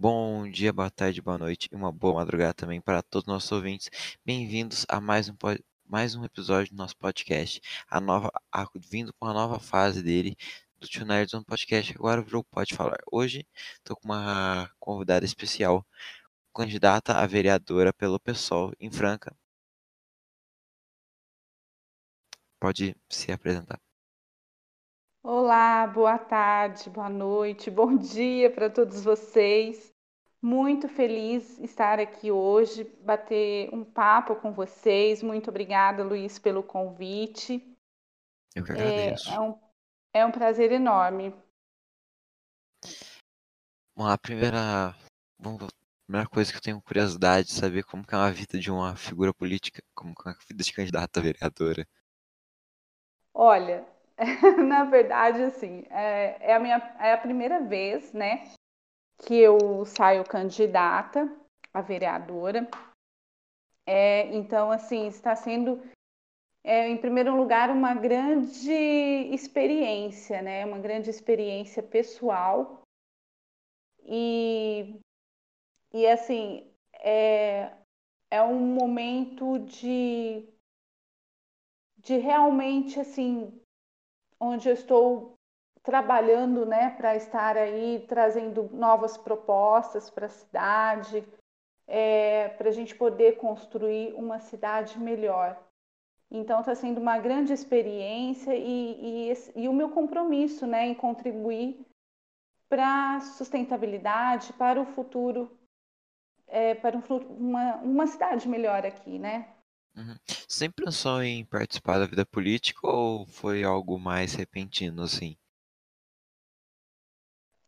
Bom 0.00 0.48
dia, 0.48 0.72
boa 0.72 0.88
tarde, 0.90 1.20
boa 1.20 1.36
noite 1.36 1.68
e 1.72 1.74
uma 1.74 1.90
boa 1.90 2.14
madrugada 2.14 2.54
também 2.54 2.80
para 2.80 3.02
todos 3.02 3.26
os 3.26 3.32
nossos 3.32 3.50
ouvintes. 3.50 3.90
Bem-vindos 4.24 4.86
a 4.88 5.00
mais 5.00 5.28
um, 5.28 5.34
mais 5.84 6.14
um 6.14 6.24
episódio 6.24 6.72
do 6.72 6.78
nosso 6.78 6.96
podcast. 6.96 7.60
A 7.88 8.00
nova, 8.00 8.30
a, 8.52 8.64
vindo 8.76 9.12
com 9.14 9.26
a 9.26 9.32
nova 9.32 9.58
fase 9.58 10.00
dele, 10.00 10.36
do 10.78 10.86
Tio 10.86 11.04
Nerds 11.04 11.32
no 11.34 11.44
podcast, 11.44 11.92
agora 11.94 12.22
virou 12.22 12.44
Pode 12.44 12.74
Falar. 12.76 12.98
Hoje 13.10 13.44
estou 13.78 13.96
com 13.96 14.04
uma 14.06 14.70
convidada 14.78 15.24
especial, 15.24 15.84
candidata 16.54 17.14
a 17.14 17.26
vereadora 17.26 17.92
pelo 17.92 18.20
PSOL 18.20 18.72
em 18.80 18.90
Franca. 18.92 19.34
Pode 22.60 22.94
se 23.10 23.32
apresentar. 23.32 23.87
Olá, 25.22 25.86
boa 25.86 26.16
tarde, 26.16 26.88
boa 26.88 27.08
noite, 27.08 27.70
bom 27.70 27.96
dia 27.96 28.50
para 28.50 28.70
todos 28.70 29.02
vocês. 29.02 29.92
Muito 30.40 30.88
feliz 30.88 31.58
estar 31.58 31.98
aqui 31.98 32.30
hoje, 32.30 32.84
bater 33.02 33.68
um 33.74 33.84
papo 33.84 34.36
com 34.36 34.52
vocês. 34.52 35.20
Muito 35.20 35.50
obrigada, 35.50 36.04
Luiz, 36.04 36.38
pelo 36.38 36.62
convite. 36.62 37.76
Eu 38.54 38.64
que 38.64 38.70
agradeço. 38.70 39.30
É, 39.30 39.34
é, 39.34 39.40
um, 39.40 39.58
é 40.14 40.26
um 40.26 40.30
prazer 40.30 40.70
enorme. 40.70 41.34
Bom, 43.96 44.06
a 44.06 44.16
primeira, 44.16 44.94
bom, 45.36 45.56
a 45.56 45.68
primeira 46.06 46.28
coisa 46.28 46.52
que 46.52 46.58
eu 46.58 46.62
tenho 46.62 46.80
curiosidade 46.80 47.48
de 47.48 47.54
saber 47.54 47.82
como 47.82 48.04
é 48.08 48.16
uma 48.16 48.30
vida 48.30 48.56
de 48.56 48.70
uma 48.70 48.94
figura 48.94 49.34
política, 49.34 49.82
como 49.92 50.14
é 50.24 50.30
a 50.30 50.36
vida 50.48 50.62
de 50.62 50.72
candidata 50.72 51.18
a 51.18 51.22
vereadora. 51.22 51.84
Olha, 53.34 53.84
na 54.66 54.84
verdade, 54.84 55.42
assim, 55.42 55.84
é, 55.90 56.50
é, 56.50 56.54
a 56.54 56.58
minha 56.58 56.76
é 56.98 57.12
a 57.12 57.18
primeira 57.18 57.60
vez, 57.60 58.12
né, 58.12 58.52
que 59.18 59.34
eu 59.34 59.84
saio 59.84 60.24
candidata 60.24 61.30
a 61.72 61.80
vereadora. 61.80 62.68
É, 63.86 64.26
então, 64.34 64.70
assim, 64.70 65.06
está 65.06 65.34
sendo, 65.34 65.80
é, 66.64 66.88
em 66.88 66.96
primeiro 66.96 67.36
lugar, 67.36 67.70
uma 67.70 67.94
grande 67.94 68.72
experiência, 69.32 70.42
né, 70.42 70.64
uma 70.66 70.78
grande 70.78 71.10
experiência 71.10 71.82
pessoal. 71.82 72.82
E, 74.02 74.98
e 75.92 76.06
assim, 76.06 76.68
é, 76.94 77.72
é 78.30 78.42
um 78.42 78.58
momento 78.58 79.58
de, 79.60 80.48
de 81.98 82.16
realmente, 82.16 82.98
assim, 82.98 83.58
onde 84.40 84.68
eu 84.68 84.74
estou 84.74 85.34
trabalhando 85.82 86.66
né, 86.66 86.90
para 86.90 87.16
estar 87.16 87.56
aí 87.56 88.04
trazendo 88.08 88.68
novas 88.72 89.16
propostas 89.16 90.10
para 90.10 90.26
a 90.26 90.30
cidade, 90.30 91.24
é, 91.86 92.48
para 92.50 92.68
a 92.68 92.72
gente 92.72 92.94
poder 92.94 93.36
construir 93.36 94.12
uma 94.14 94.38
cidade 94.38 94.98
melhor. 94.98 95.58
Então 96.30 96.60
está 96.60 96.74
sendo 96.74 97.00
uma 97.00 97.18
grande 97.18 97.54
experiência 97.54 98.54
e, 98.54 99.30
e, 99.30 99.32
e, 99.56 99.68
o 99.68 99.72
meu 99.72 99.90
compromisso 99.90 100.66
né, 100.66 100.86
em 100.86 100.94
contribuir 100.94 101.80
para 102.68 103.16
a 103.16 103.20
sustentabilidade, 103.20 104.52
para 104.52 104.78
o 104.80 104.84
futuro, 104.84 105.50
é, 106.46 106.74
para 106.74 106.98
uma, 106.98 107.76
uma 107.76 108.06
cidade 108.06 108.46
melhor 108.46 108.84
aqui, 108.84 109.18
né? 109.18 109.54
Uhum. 109.98 110.14
Sempre 110.46 110.84
pensou 110.84 111.20
em 111.20 111.44
participar 111.44 111.98
da 111.98 112.06
vida 112.06 112.24
política 112.24 112.86
ou 112.86 113.26
foi 113.26 113.64
algo 113.64 113.98
mais 113.98 114.32
repentino, 114.32 115.02
assim? 115.02 115.36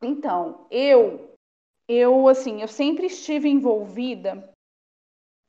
Então, 0.00 0.64
eu, 0.70 1.34
eu 1.88 2.28
assim, 2.28 2.62
eu 2.62 2.68
sempre 2.68 3.06
estive 3.06 3.48
envolvida 3.48 4.48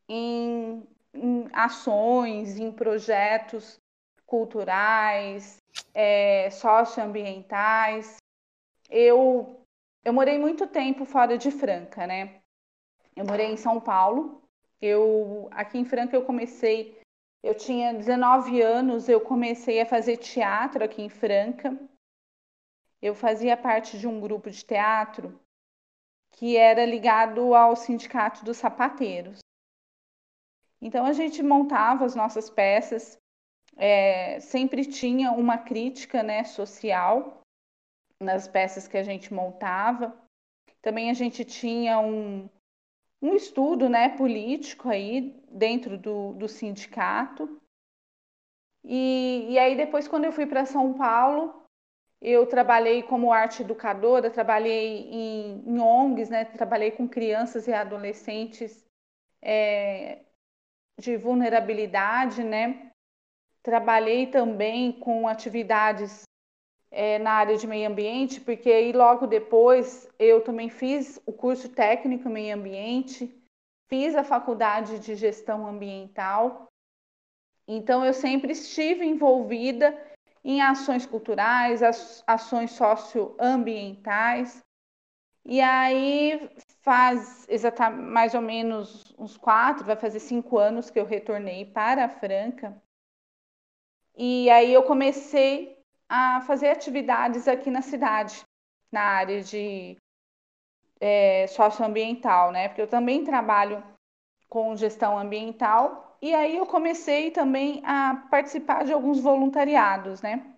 em, 0.09 0.83
em 1.13 1.47
ações, 1.53 2.57
em 2.57 2.71
projetos 2.71 3.77
culturais, 4.25 5.57
é, 5.93 6.49
socioambientais. 6.49 8.17
Eu, 8.89 9.63
eu 10.03 10.11
morei 10.11 10.39
muito 10.39 10.65
tempo 10.65 11.05
fora 11.05 11.37
de 11.37 11.51
Franca, 11.51 12.07
né? 12.07 12.41
Eu 13.15 13.23
morei 13.23 13.51
em 13.51 13.57
São 13.57 13.79
Paulo 13.79 14.41
eu 14.81 15.47
aqui 15.51 15.77
em 15.77 15.85
Franca 15.85 16.15
eu 16.15 16.25
comecei, 16.25 16.99
eu 17.43 17.55
tinha 17.55 17.93
19 17.93 18.61
anos, 18.61 19.07
eu 19.07 19.21
comecei 19.21 19.81
a 19.81 19.85
fazer 19.85 20.17
teatro 20.17 20.83
aqui 20.83 21.01
em 21.01 21.09
Franca. 21.09 21.77
Eu 23.01 23.15
fazia 23.15 23.57
parte 23.57 23.97
de 23.97 24.07
um 24.07 24.19
grupo 24.19 24.49
de 24.49 24.63
teatro 24.63 25.39
que 26.31 26.55
era 26.57 26.85
ligado 26.85 27.53
ao 27.53 27.75
Sindicato 27.75 28.43
dos 28.43 28.57
Sapateiros. 28.57 29.39
Então 30.81 31.05
a 31.05 31.13
gente 31.13 31.43
montava 31.43 32.05
as 32.05 32.15
nossas 32.15 32.49
peças, 32.49 33.17
é, 33.77 34.39
sempre 34.39 34.85
tinha 34.85 35.31
uma 35.31 35.57
crítica 35.57 36.23
né, 36.23 36.43
social 36.43 37.41
nas 38.19 38.47
peças 38.47 38.87
que 38.87 38.97
a 38.97 39.03
gente 39.03 39.33
montava. 39.33 40.15
Também 40.81 41.09
a 41.09 41.13
gente 41.13 41.45
tinha 41.45 41.99
um, 41.99 42.49
um 43.21 43.35
estudo 43.35 43.87
né, 43.87 44.09
político 44.17 44.89
aí 44.89 45.39
dentro 45.49 45.97
do, 45.97 46.33
do 46.33 46.47
sindicato. 46.47 47.61
E, 48.83 49.47
e 49.49 49.59
aí 49.59 49.75
depois, 49.75 50.07
quando 50.07 50.25
eu 50.25 50.31
fui 50.31 50.47
para 50.47 50.65
São 50.65 50.93
Paulo, 50.93 51.63
eu 52.19 52.47
trabalhei 52.47 53.03
como 53.03 53.31
arte 53.31 53.61
educadora, 53.61 54.29
trabalhei 54.29 55.07
em, 55.09 55.63
em 55.67 55.79
ONGs, 55.79 56.29
né, 56.29 56.45
trabalhei 56.45 56.91
com 56.91 57.07
crianças 57.07 57.67
e 57.67 57.73
adolescentes 57.73 58.83
é, 59.41 60.23
de 60.99 61.17
vulnerabilidade, 61.17 62.43
né? 62.43 62.91
Trabalhei 63.63 64.27
também 64.27 64.91
com 64.91 65.27
atividades 65.27 66.23
é, 66.91 67.17
na 67.17 67.31
área 67.31 67.55
de 67.55 67.65
meio 67.65 67.89
ambiente, 67.89 68.41
porque 68.41 68.69
aí 68.69 68.91
logo 68.91 69.25
depois 69.25 70.09
eu 70.19 70.41
também 70.41 70.69
fiz 70.69 71.21
o 71.25 71.31
curso 71.31 71.69
técnico 71.69 72.27
em 72.27 72.33
meio 72.33 72.55
ambiente, 72.55 73.33
fiz 73.87 74.13
a 74.13 74.23
faculdade 74.23 74.99
de 74.99 75.15
gestão 75.15 75.65
ambiental. 75.65 76.67
Então 77.65 78.05
eu 78.05 78.13
sempre 78.13 78.51
estive 78.51 79.05
envolvida 79.05 79.97
em 80.43 80.61
ações 80.61 81.05
culturais, 81.05 81.81
ações 82.27 82.71
socioambientais. 82.71 84.61
E 85.45 85.61
aí 85.61 86.49
faz 86.81 87.47
exatamente 87.49 88.11
mais 88.11 88.33
ou 88.33 88.41
menos 88.41 89.15
uns 89.17 89.37
quatro, 89.37 89.85
vai 89.85 89.95
fazer 89.95 90.19
cinco 90.19 90.57
anos 90.57 90.89
que 90.89 90.99
eu 90.99 91.05
retornei 91.05 91.65
para 91.65 92.05
a 92.05 92.09
Franca. 92.09 92.75
E 94.15 94.49
aí 94.49 94.73
eu 94.73 94.83
comecei 94.83 95.80
a 96.13 96.41
fazer 96.41 96.67
atividades 96.67 97.47
aqui 97.47 97.71
na 97.71 97.81
cidade, 97.81 98.43
na 98.91 99.01
área 99.01 99.41
de 99.41 99.95
é, 100.99 101.47
socioambiental, 101.47 102.51
né? 102.51 102.67
Porque 102.67 102.81
eu 102.81 102.87
também 102.87 103.23
trabalho 103.23 103.81
com 104.49 104.75
gestão 104.75 105.17
ambiental 105.17 106.17
e 106.21 106.35
aí 106.35 106.57
eu 106.57 106.65
comecei 106.65 107.31
também 107.31 107.81
a 107.85 108.27
participar 108.29 108.83
de 108.83 108.91
alguns 108.91 109.21
voluntariados, 109.21 110.21
né? 110.21 110.53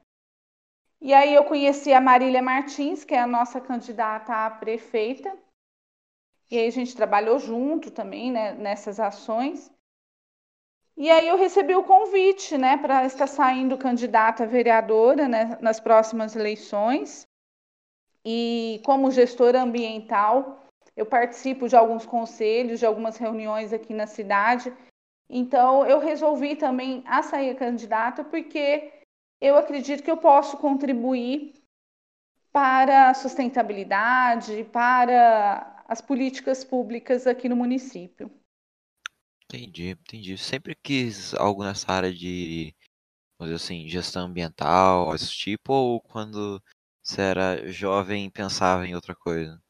E 0.99 1.13
aí 1.13 1.35
eu 1.35 1.43
conheci 1.43 1.93
a 1.93 2.01
Marília 2.01 2.41
Martins, 2.41 3.03
que 3.03 3.13
é 3.13 3.19
a 3.19 3.27
nossa 3.27 3.61
candidata 3.61 4.33
a 4.33 4.49
prefeita, 4.49 5.37
e 6.49 6.57
aí 6.57 6.67
a 6.67 6.71
gente 6.71 6.95
trabalhou 6.95 7.37
junto 7.39 7.91
também 7.91 8.31
né, 8.31 8.53
nessas 8.53 8.99
ações. 8.99 9.71
E 10.95 11.09
aí 11.09 11.27
eu 11.27 11.37
recebi 11.37 11.75
o 11.75 11.83
convite, 11.83 12.57
né, 12.57 12.77
para 12.77 13.05
estar 13.05 13.27
saindo 13.27 13.77
candidata 13.77 14.43
a 14.43 14.47
vereadora 14.47 15.27
né, 15.27 15.57
nas 15.59 15.79
próximas 15.79 16.35
eleições. 16.35 17.25
E 18.23 18.79
como 18.85 19.11
gestora 19.11 19.61
ambiental, 19.61 20.65
eu 20.95 21.05
participo 21.05 21.67
de 21.67 21.75
alguns 21.75 22.05
conselhos, 22.05 22.79
de 22.79 22.85
algumas 22.85 23.17
reuniões 23.17 23.73
aqui 23.73 23.93
na 23.93 24.05
cidade. 24.05 24.71
Então 25.29 25.85
eu 25.85 25.99
resolvi 25.99 26.55
também 26.55 27.03
a 27.07 27.23
sair 27.23 27.55
candidata 27.55 28.23
porque 28.23 28.93
eu 29.41 29.57
acredito 29.57 30.03
que 30.03 30.11
eu 30.11 30.17
posso 30.17 30.57
contribuir 30.57 31.53
para 32.51 33.09
a 33.09 33.13
sustentabilidade, 33.15 34.63
para 34.65 35.83
as 35.87 35.99
políticas 35.99 36.63
públicas 36.63 37.25
aqui 37.25 37.49
no 37.49 37.55
município. 37.55 38.31
Entendi, 39.53 39.89
entendi. 39.89 40.35
Sempre 40.35 40.73
quis 40.73 41.35
algo 41.35 41.63
nessa 41.63 41.91
área 41.91 42.11
de, 42.11 42.73
vamos 43.37 43.53
dizer 43.53 43.63
assim, 43.63 43.87
gestão 43.87 44.25
ambiental, 44.25 45.13
esse 45.13 45.29
tipo, 45.31 45.71
ou 45.71 46.01
quando 46.01 46.59
você 47.03 47.21
era 47.21 47.67
jovem 47.67 48.31
pensava 48.31 48.87
em 48.87 48.95
outra 48.95 49.13
coisa? 49.13 49.61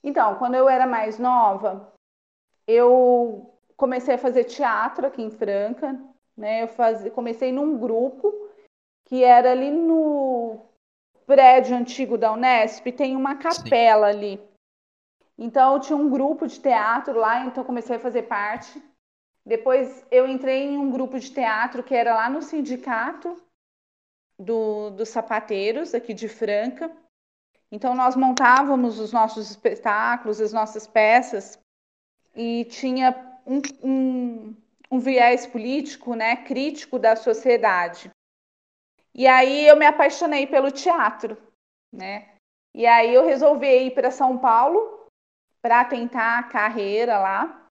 Então, 0.00 0.36
quando 0.36 0.54
eu 0.54 0.68
era 0.68 0.86
mais 0.86 1.18
nova, 1.18 1.92
eu 2.68 3.52
comecei 3.76 4.14
a 4.14 4.18
fazer 4.18 4.44
teatro 4.44 5.08
aqui 5.08 5.22
em 5.22 5.30
Franca, 5.30 5.98
né? 6.36 6.62
Eu 6.62 6.68
faz... 6.68 7.10
comecei 7.12 7.50
num 7.50 7.76
grupo 7.76 8.32
que 9.06 9.24
era 9.24 9.50
ali 9.50 9.72
no 9.72 10.66
prédio 11.26 11.76
antigo 11.76 12.16
da 12.16 12.32
Unesp, 12.32 12.92
tem 12.92 13.16
uma 13.16 13.34
capela 13.34 14.12
Sim. 14.12 14.18
ali. 14.18 14.47
Então, 15.38 15.78
tinha 15.78 15.96
um 15.96 16.10
grupo 16.10 16.48
de 16.48 16.58
teatro 16.58 17.16
lá, 17.16 17.44
então 17.44 17.62
comecei 17.62 17.94
a 17.94 18.00
fazer 18.00 18.22
parte. 18.22 18.82
Depois, 19.46 20.04
eu 20.10 20.26
entrei 20.26 20.64
em 20.64 20.76
um 20.76 20.90
grupo 20.90 21.18
de 21.18 21.30
teatro 21.30 21.82
que 21.82 21.94
era 21.94 22.12
lá 22.14 22.28
no 22.28 22.42
sindicato 22.42 23.40
do, 24.36 24.90
dos 24.90 25.10
sapateiros, 25.10 25.94
aqui 25.94 26.12
de 26.12 26.28
Franca. 26.28 26.90
Então, 27.70 27.94
nós 27.94 28.16
montávamos 28.16 28.98
os 28.98 29.12
nossos 29.12 29.48
espetáculos, 29.48 30.40
as 30.40 30.52
nossas 30.52 30.86
peças, 30.88 31.58
e 32.34 32.64
tinha 32.64 33.14
um, 33.46 33.60
um, 33.82 34.56
um 34.90 34.98
viés 34.98 35.46
político, 35.46 36.14
né, 36.14 36.36
crítico 36.36 36.98
da 36.98 37.14
sociedade. 37.14 38.10
E 39.14 39.26
aí 39.26 39.66
eu 39.66 39.76
me 39.76 39.86
apaixonei 39.86 40.46
pelo 40.46 40.70
teatro, 40.70 41.36
né? 41.92 42.34
E 42.74 42.86
aí 42.86 43.14
eu 43.14 43.24
resolvi 43.24 43.86
ir 43.86 43.94
para 43.94 44.10
São 44.10 44.38
Paulo 44.38 44.97
para 45.60 45.84
tentar 45.84 46.38
a 46.38 46.42
carreira 46.42 47.18
lá. 47.18 47.66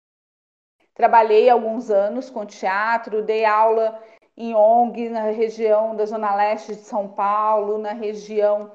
Trabalhei 0.93 1.49
alguns 1.49 1.89
anos 1.89 2.29
com 2.29 2.45
teatro, 2.45 3.23
dei 3.23 3.45
aula 3.45 4.03
em 4.35 4.53
ONG 4.53 5.09
na 5.09 5.29
região 5.31 5.95
da 5.95 6.05
Zona 6.05 6.35
Leste 6.35 6.75
de 6.75 6.81
São 6.81 7.07
Paulo, 7.07 7.77
na 7.77 7.93
região 7.93 8.71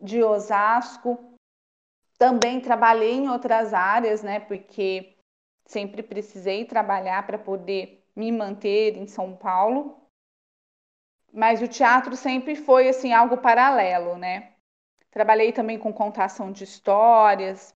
de 0.00 0.22
Osasco. 0.22 1.34
Também 2.18 2.60
trabalhei 2.60 3.14
em 3.14 3.28
outras 3.28 3.74
áreas, 3.74 4.22
né? 4.22 4.40
Porque 4.40 5.16
sempre 5.66 6.02
precisei 6.02 6.64
trabalhar 6.64 7.26
para 7.26 7.38
poder 7.38 8.04
me 8.14 8.30
manter 8.30 8.96
em 8.96 9.06
São 9.06 9.36
Paulo. 9.36 10.00
Mas 11.32 11.60
o 11.60 11.68
teatro 11.68 12.14
sempre 12.14 12.54
foi 12.54 12.88
assim 12.88 13.12
algo 13.12 13.38
paralelo, 13.38 14.16
né? 14.16 14.54
Trabalhei 15.10 15.52
também 15.52 15.78
com 15.78 15.92
contação 15.92 16.52
de 16.52 16.64
histórias. 16.64 17.73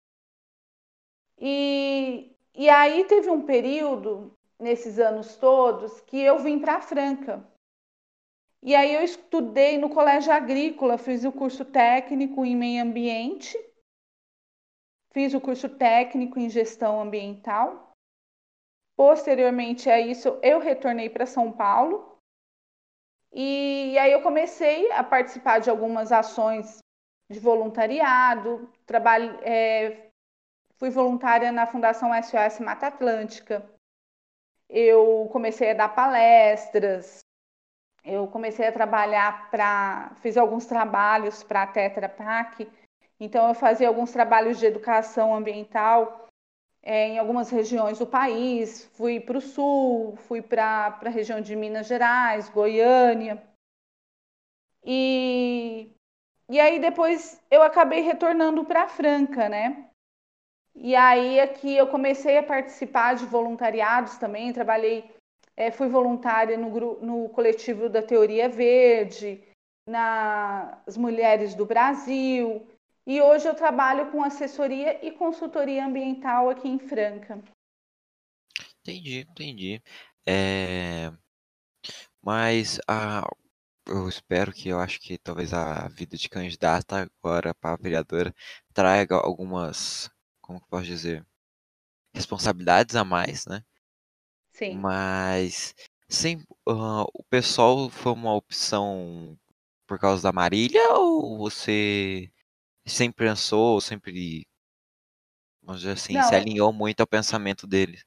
E, 1.40 2.34
e 2.54 2.68
aí 2.68 3.04
teve 3.04 3.30
um 3.30 3.42
período 3.42 4.36
nesses 4.58 4.98
anos 4.98 5.36
todos 5.36 6.00
que 6.00 6.20
eu 6.20 6.38
vim 6.38 6.58
para 6.58 6.80
Franca. 6.80 7.46
E 8.62 8.74
aí 8.74 8.92
eu 8.92 9.02
estudei 9.02 9.78
no 9.78 9.88
colégio 9.88 10.32
agrícola, 10.32 10.98
fiz 10.98 11.24
o 11.24 11.30
curso 11.30 11.64
técnico 11.64 12.44
em 12.44 12.56
meio 12.56 12.82
ambiente, 12.82 13.56
fiz 15.12 15.32
o 15.32 15.40
curso 15.40 15.68
técnico 15.68 16.40
em 16.40 16.50
gestão 16.50 17.00
ambiental. 17.00 17.92
Posteriormente 18.96 19.88
a 19.88 20.00
isso, 20.00 20.40
eu 20.42 20.58
retornei 20.58 21.08
para 21.08 21.24
São 21.24 21.52
Paulo. 21.52 22.18
E, 23.32 23.96
aí 23.96 24.10
eu 24.10 24.22
comecei 24.22 24.90
a 24.90 25.04
participar 25.04 25.60
de 25.60 25.70
algumas 25.70 26.10
ações 26.10 26.78
de 27.30 27.38
voluntariado, 27.38 28.68
trabalho, 28.84 29.38
é, 29.42 30.07
fui 30.78 30.90
voluntária 30.90 31.50
na 31.52 31.66
Fundação 31.66 32.10
SOS 32.22 32.60
Mata 32.60 32.86
Atlântica, 32.86 33.68
eu 34.68 35.28
comecei 35.32 35.70
a 35.70 35.74
dar 35.74 35.88
palestras, 35.88 37.20
eu 38.04 38.26
comecei 38.28 38.66
a 38.66 38.72
trabalhar 38.72 39.50
para. 39.50 40.14
fiz 40.16 40.36
alguns 40.36 40.66
trabalhos 40.66 41.42
para 41.42 41.62
a 41.62 41.66
Tetra 41.66 42.08
Pak, 42.08 42.70
então 43.18 43.48
eu 43.48 43.54
fazia 43.54 43.88
alguns 43.88 44.12
trabalhos 44.12 44.58
de 44.58 44.66
educação 44.66 45.34
ambiental 45.34 46.28
é, 46.82 47.08
em 47.08 47.18
algumas 47.18 47.50
regiões 47.50 47.98
do 47.98 48.06
país. 48.06 48.84
Fui 48.94 49.18
para 49.18 49.38
o 49.38 49.40
sul, 49.40 50.16
fui 50.16 50.40
para 50.40 50.98
a 51.02 51.08
região 51.08 51.40
de 51.40 51.56
Minas 51.56 51.86
Gerais, 51.86 52.48
Goiânia. 52.48 53.42
E, 54.84 55.90
e 56.48 56.60
aí 56.60 56.78
depois 56.78 57.42
eu 57.50 57.62
acabei 57.62 58.00
retornando 58.00 58.64
para 58.64 58.88
Franca, 58.88 59.48
né? 59.48 59.90
E 60.80 60.94
aí 60.94 61.40
aqui 61.40 61.76
eu 61.76 61.88
comecei 61.88 62.38
a 62.38 62.42
participar 62.42 63.14
de 63.14 63.26
voluntariados 63.26 64.16
também, 64.16 64.52
trabalhei, 64.52 65.10
é, 65.56 65.72
fui 65.72 65.88
voluntária 65.88 66.56
no, 66.56 67.00
no 67.00 67.28
coletivo 67.30 67.88
da 67.88 68.00
Teoria 68.00 68.48
Verde, 68.48 69.42
nas 69.88 70.96
Mulheres 70.96 71.54
do 71.54 71.66
Brasil, 71.66 72.64
e 73.04 73.20
hoje 73.20 73.48
eu 73.48 73.54
trabalho 73.54 74.12
com 74.12 74.22
assessoria 74.22 75.04
e 75.04 75.10
consultoria 75.10 75.84
ambiental 75.84 76.48
aqui 76.48 76.68
em 76.68 76.78
Franca. 76.78 77.42
Entendi, 78.80 79.26
entendi. 79.28 79.82
É... 80.24 81.10
Mas 82.22 82.78
a... 82.86 83.26
eu 83.86 84.08
espero 84.08 84.52
que 84.52 84.68
eu 84.68 84.78
acho 84.78 85.00
que 85.00 85.18
talvez 85.18 85.52
a 85.52 85.88
vida 85.88 86.16
de 86.16 86.28
candidata 86.28 87.10
agora 87.22 87.52
para 87.54 87.76
vereadora 87.76 88.32
traga 88.72 89.16
algumas 89.16 90.10
como 90.48 90.58
que 90.58 90.64
eu 90.64 90.70
posso 90.70 90.86
dizer, 90.86 91.26
responsabilidades 92.14 92.96
a 92.96 93.04
mais, 93.04 93.44
né? 93.44 93.62
Sim. 94.50 94.78
Mas 94.78 95.74
sem, 96.08 96.38
uh, 96.66 97.04
o 97.12 97.22
pessoal 97.28 97.90
foi 97.90 98.12
uma 98.12 98.34
opção 98.34 99.38
por 99.86 99.98
causa 99.98 100.22
da 100.22 100.32
Marília 100.32 100.94
ou 100.94 101.36
você 101.36 102.32
sempre 102.86 103.26
pensou, 103.26 103.78
sempre, 103.78 104.46
vamos 105.62 105.82
dizer 105.82 105.92
assim, 105.92 106.14
não, 106.14 106.22
se 106.22 106.34
alinhou 106.34 106.72
muito 106.72 107.02
ao 107.02 107.06
pensamento 107.06 107.66
dele? 107.66 108.00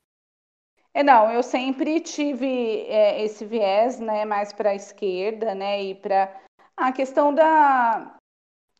É, 0.96 1.04
não, 1.04 1.32
eu 1.32 1.44
sempre 1.44 2.02
tive 2.02 2.88
é, 2.88 3.24
esse 3.24 3.46
viés, 3.46 4.00
né, 4.00 4.26
mais 4.26 4.52
para 4.52 4.72
a 4.72 4.76
esquerda, 4.76 5.54
né, 5.54 5.84
e 5.84 5.94
para 5.96 6.42
a 6.76 6.92
questão 6.92 7.32
da 7.32 8.18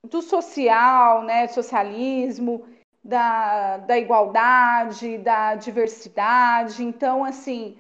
do 0.04 0.20
social, 0.20 1.24
né, 1.24 1.48
socialismo, 1.48 2.68
da, 3.04 3.78
da 3.78 3.98
igualdade, 3.98 5.18
da 5.18 5.56
diversidade. 5.56 6.84
Então, 6.84 7.24
assim, 7.24 7.80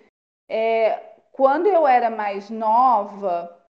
é, 0.49 1.15
quando 1.31 1.67
eu 1.67 1.87
era 1.87 2.09
mais 2.09 2.49
nova, 2.49 3.65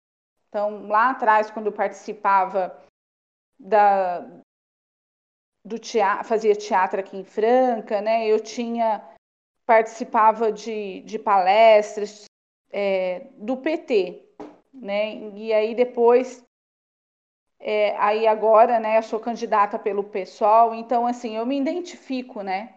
então 0.48 0.88
lá 0.88 1.12
atrás, 1.12 1.50
quando 1.52 1.68
eu 1.68 1.72
participava 1.72 2.76
da, 3.60 4.26
do 5.66 5.78
teatro, 5.78 6.28
fazia 6.28 6.56
teatro 6.56 7.00
aqui 7.00 7.18
em 7.18 7.24
Franca, 7.24 8.02
né? 8.02 8.28
Eu 8.28 8.40
tinha 8.40 9.04
participava 9.66 10.52
de, 10.52 11.02
de 11.02 11.20
palestras 11.20 12.26
é, 12.72 13.28
do 13.38 13.56
PT, 13.58 14.26
né? 14.74 15.16
E 15.36 15.54
aí 15.54 15.76
depois 15.76 16.44
é, 17.60 17.96
aí 17.98 18.26
agora, 18.26 18.80
né, 18.80 19.02
sou 19.02 19.20
candidata 19.20 19.78
pelo 19.78 20.04
PSOL, 20.04 20.74
então 20.74 21.06
assim, 21.06 21.36
eu 21.36 21.46
me 21.46 21.60
identifico, 21.60 22.42
né, 22.42 22.76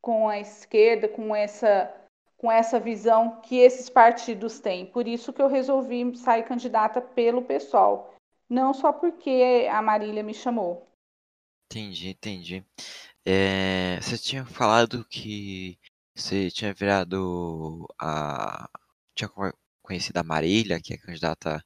com 0.00 0.28
a 0.28 0.38
esquerda, 0.38 1.08
com 1.08 1.34
essa 1.34 1.92
com 2.38 2.52
essa 2.52 2.78
visão 2.78 3.40
que 3.40 3.56
esses 3.56 3.88
partidos 3.88 4.60
têm. 4.60 4.84
Por 4.84 5.08
isso 5.08 5.32
que 5.32 5.40
eu 5.40 5.48
resolvi 5.48 6.14
sair 6.18 6.42
candidata 6.42 7.00
pelo 7.00 7.40
PSOL, 7.42 8.14
não 8.48 8.74
só 8.74 8.92
porque 8.92 9.66
a 9.70 9.80
Marília 9.80 10.22
me 10.22 10.34
chamou. 10.34 10.86
Entendi, 11.64 12.10
entendi. 12.10 12.64
É, 13.24 13.98
você 14.00 14.18
tinha 14.18 14.44
falado 14.44 15.04
que 15.06 15.78
você 16.14 16.50
tinha 16.50 16.72
virado 16.72 17.88
a 17.98 18.68
tinha 19.14 19.30
conhecido 19.82 20.18
a 20.18 20.22
Marília, 20.22 20.80
que 20.80 20.94
é 20.94 20.98
candidata 20.98 21.64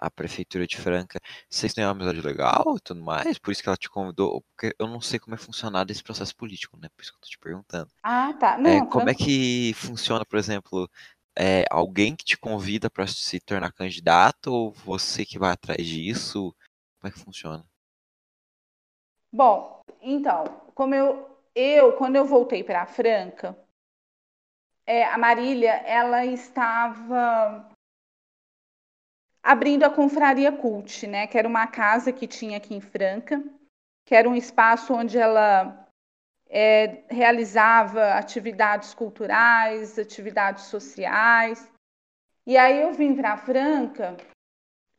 a 0.00 0.10
prefeitura 0.10 0.66
de 0.66 0.78
Franca, 0.78 1.20
vocês 1.48 1.74
têm 1.74 1.84
uma 1.84 1.90
amizade 1.90 2.22
legal 2.22 2.76
e 2.76 2.80
tudo 2.80 3.02
mais, 3.02 3.38
por 3.38 3.52
isso 3.52 3.62
que 3.62 3.68
ela 3.68 3.76
te 3.76 3.90
convidou, 3.90 4.42
porque 4.42 4.74
eu 4.78 4.86
não 4.86 5.00
sei 5.00 5.18
como 5.18 5.34
é 5.34 5.38
funcionado 5.38 5.92
esse 5.92 6.02
processo 6.02 6.34
político, 6.34 6.78
né? 6.80 6.88
Por 6.96 7.02
isso 7.02 7.12
que 7.12 7.18
eu 7.18 7.20
tô 7.20 7.28
te 7.28 7.38
perguntando. 7.38 7.90
Ah, 8.02 8.32
tá. 8.32 8.56
Não, 8.56 8.70
é, 8.70 8.86
como 8.86 9.10
é 9.10 9.14
que 9.14 9.74
funciona, 9.74 10.24
por 10.24 10.38
exemplo, 10.38 10.90
é, 11.38 11.66
alguém 11.70 12.16
que 12.16 12.24
te 12.24 12.38
convida 12.38 12.88
para 12.88 13.06
se 13.06 13.38
tornar 13.40 13.72
candidato 13.72 14.52
ou 14.52 14.72
você 14.72 15.26
que 15.26 15.38
vai 15.38 15.52
atrás 15.52 15.86
disso? 15.86 16.54
Como 16.98 17.08
é 17.08 17.10
que 17.10 17.22
funciona? 17.22 17.64
Bom, 19.30 19.82
então, 20.00 20.44
como 20.74 20.94
eu, 20.94 21.28
eu 21.54 21.92
quando 21.92 22.16
eu 22.16 22.24
voltei 22.24 22.64
para 22.64 22.86
Franca, 22.86 23.56
é, 24.86 25.04
a 25.04 25.16
Marília, 25.16 25.72
ela 25.86 26.24
estava 26.24 27.69
abrindo 29.42 29.84
a 29.84 29.90
Confraria 29.90 30.52
Cult, 30.52 31.06
né, 31.06 31.26
que 31.26 31.38
era 31.38 31.48
uma 31.48 31.66
casa 31.66 32.12
que 32.12 32.26
tinha 32.26 32.58
aqui 32.58 32.74
em 32.74 32.80
Franca, 32.80 33.42
que 34.04 34.14
era 34.14 34.28
um 34.28 34.34
espaço 34.34 34.92
onde 34.92 35.16
ela 35.16 35.88
é, 36.48 37.04
realizava 37.08 38.14
atividades 38.14 38.92
culturais, 38.92 39.98
atividades 39.98 40.64
sociais. 40.64 41.70
E 42.46 42.56
aí 42.56 42.82
eu 42.82 42.92
vim 42.92 43.14
para 43.14 43.36
Franca 43.36 44.16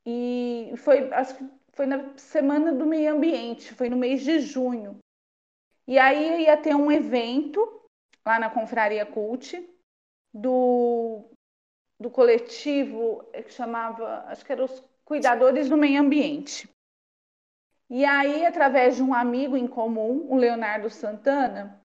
e 0.06 0.74
foi, 0.78 1.12
acho 1.14 1.36
que 1.36 1.50
foi 1.74 1.86
na 1.86 2.18
semana 2.18 2.72
do 2.72 2.86
meio 2.86 3.14
ambiente, 3.14 3.74
foi 3.74 3.90
no 3.90 3.98
mês 3.98 4.22
de 4.22 4.40
junho. 4.40 4.98
E 5.88 6.00
aí 6.00 6.44
ia 6.44 6.56
ter 6.58 6.76
um 6.76 6.92
evento 6.92 7.82
lá 8.26 8.40
na 8.40 8.50
Confraria 8.50 9.06
Cult 9.06 9.70
do 10.34 11.31
do 12.02 12.10
coletivo 12.10 13.24
que 13.32 13.54
chamava, 13.54 14.26
acho 14.28 14.44
que 14.44 14.52
eram 14.52 14.66
os 14.66 14.84
cuidadores 15.06 15.70
do 15.70 15.78
meio 15.78 16.02
ambiente. 16.02 16.68
E 17.90 18.04
aí, 18.04 18.46
através 18.46 18.96
de 18.96 19.04
um 19.04 19.14
amigo 19.14 19.56
em 19.56 19.68
comum, 19.68 20.26
o 20.30 20.36
Leonardo 20.36 20.90
Santana, 20.90 21.80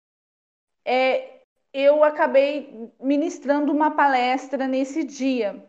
é, 0.84 1.42
eu 1.72 2.02
acabei 2.02 2.90
ministrando 2.98 3.70
uma 3.72 3.90
palestra 3.90 4.66
nesse 4.66 5.04
dia, 5.04 5.62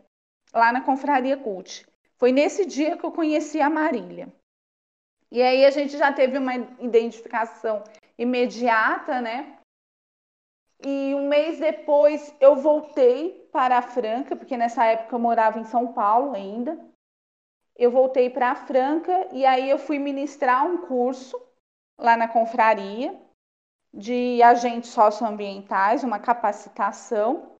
lá 0.53 0.71
na 0.71 0.81
Confraria 0.81 1.35
Cult. 1.35 1.85
Foi 2.15 2.31
nesse 2.31 2.65
dia 2.65 2.95
que 2.95 3.03
eu 3.03 3.11
conheci 3.11 3.59
a 3.59 3.69
Marília. 3.69 4.31
E 5.29 5.41
aí 5.41 5.65
a 5.65 5.71
gente 5.71 5.97
já 5.97 6.13
teve 6.13 6.37
uma 6.37 6.55
identificação 6.79 7.83
imediata, 8.17 9.19
né? 9.19 9.56
E 10.83 11.15
um 11.15 11.27
mês 11.27 11.59
depois 11.59 12.33
eu 12.39 12.55
voltei 12.55 13.47
para 13.51 13.79
a 13.79 13.81
Franca, 13.81 14.35
porque 14.35 14.55
nessa 14.55 14.85
época 14.85 15.15
eu 15.15 15.19
morava 15.19 15.59
em 15.59 15.65
São 15.65 15.91
Paulo 15.93 16.35
ainda. 16.35 16.79
Eu 17.75 17.91
voltei 17.91 18.29
para 18.29 18.51
a 18.51 18.55
Franca 18.55 19.27
e 19.31 19.45
aí 19.45 19.69
eu 19.69 19.79
fui 19.79 19.97
ministrar 19.99 20.65
um 20.65 20.85
curso 20.87 21.39
lá 21.97 22.15
na 22.15 22.27
confraria 22.27 23.19
de 23.93 24.41
agentes 24.43 24.91
socioambientais, 24.91 26.03
uma 26.03 26.19
capacitação. 26.19 27.55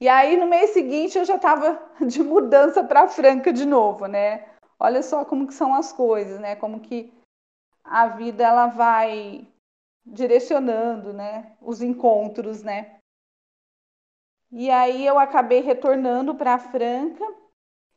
E 0.00 0.08
aí 0.08 0.36
no 0.36 0.46
mês 0.46 0.70
seguinte 0.70 1.16
eu 1.16 1.24
já 1.24 1.36
estava 1.36 1.80
de 2.04 2.22
mudança 2.22 2.82
para 2.82 3.08
Franca 3.08 3.52
de 3.52 3.64
novo, 3.64 4.06
né? 4.06 4.48
Olha 4.78 5.02
só 5.02 5.24
como 5.24 5.46
que 5.46 5.54
são 5.54 5.72
as 5.72 5.92
coisas, 5.92 6.40
né? 6.40 6.56
Como 6.56 6.80
que 6.80 7.12
a 7.84 8.08
vida 8.08 8.42
ela 8.42 8.66
vai 8.66 9.46
direcionando, 10.04 11.12
né, 11.12 11.56
os 11.60 11.80
encontros, 11.80 12.62
né? 12.62 12.98
E 14.50 14.70
aí 14.70 15.06
eu 15.06 15.18
acabei 15.18 15.60
retornando 15.60 16.34
para 16.34 16.58
Franca. 16.58 17.24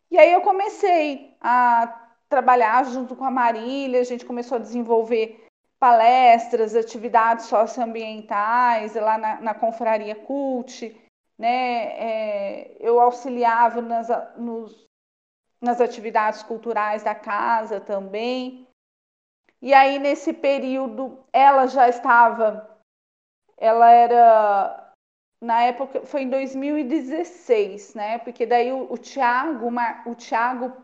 E 0.09 0.17
aí 0.17 0.31
eu 0.31 0.41
comecei 0.41 1.35
a 1.41 2.09
trabalhar 2.29 2.85
junto 2.85 3.15
com 3.15 3.25
a 3.25 3.31
Marília, 3.31 3.99
a 3.99 4.05
gente 4.05 4.25
começou 4.25 4.57
a 4.57 4.61
desenvolver 4.61 5.45
palestras, 5.77 6.75
atividades 6.75 7.45
socioambientais 7.45 8.95
lá 8.95 9.17
na, 9.17 9.41
na 9.41 9.53
Confraria 9.53 10.15
Cult, 10.15 10.95
né? 11.37 11.83
É, 11.97 12.77
eu 12.79 12.99
auxiliava 12.99 13.81
nas, 13.81 14.07
nos, 14.37 14.87
nas 15.61 15.81
atividades 15.81 16.41
culturais 16.43 17.03
da 17.03 17.13
casa 17.13 17.79
também. 17.81 18.64
E 19.61 19.73
aí, 19.73 19.99
nesse 19.99 20.33
período, 20.33 21.23
ela 21.31 21.67
já 21.67 21.89
estava, 21.89 22.79
ela 23.57 23.91
era, 23.91 24.93
na 25.41 25.63
época, 25.63 26.05
foi 26.05 26.23
em 26.23 26.29
2016, 26.29 27.95
né? 27.95 28.19
Porque 28.19 28.45
daí 28.45 28.71
o, 28.71 28.91
o 28.91 28.97
Tiago, 28.97 29.69
o 30.05 30.15
Tiago, 30.15 30.75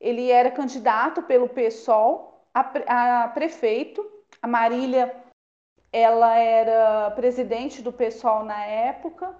ele 0.00 0.30
era 0.30 0.50
candidato 0.50 1.22
pelo 1.22 1.48
PSOL 1.48 2.46
a, 2.52 3.24
a 3.24 3.28
prefeito, 3.28 4.04
a 4.40 4.46
Marília, 4.46 5.14
ela 5.92 6.36
era 6.36 7.10
presidente 7.12 7.80
do 7.80 7.92
PSOL 7.92 8.44
na 8.44 8.64
época, 8.64 9.36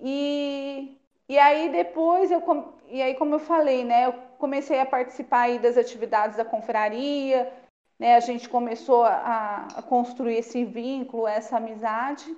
e, 0.00 0.98
e 1.28 1.38
aí 1.38 1.68
depois 1.70 2.30
eu 2.30 2.42
e 2.88 3.02
aí 3.02 3.14
como 3.14 3.34
eu 3.34 3.40
falei, 3.40 3.84
né, 3.84 4.06
eu 4.06 4.12
comecei 4.38 4.78
a 4.78 4.86
participar 4.86 5.42
aí 5.42 5.58
das 5.58 5.76
atividades 5.76 6.36
da 6.36 6.44
confraria, 6.44 7.52
né, 7.98 8.14
a 8.14 8.20
gente 8.20 8.48
começou 8.48 9.04
a, 9.04 9.66
a 9.76 9.82
construir 9.82 10.36
esse 10.36 10.64
vínculo, 10.64 11.26
essa 11.26 11.56
amizade. 11.56 12.36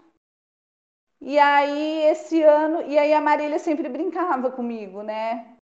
E 1.21 1.38
aí 1.38 2.02
esse 2.04 2.42
ano, 2.42 2.83
e 2.83 2.97
aí 2.97 3.12
a 3.12 3.21
Marília 3.21 3.59
sempre 3.59 3.88
brincava 3.88 4.50
comigo, 4.52 5.02
né? 5.02 5.57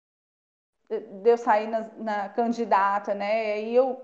De 0.90 1.30
eu 1.30 1.38
sair 1.38 1.68
na, 1.68 1.80
na 1.96 2.28
candidata, 2.28 3.14
né? 3.14 3.46
E 3.48 3.52
aí 3.52 3.74
eu, 3.74 4.02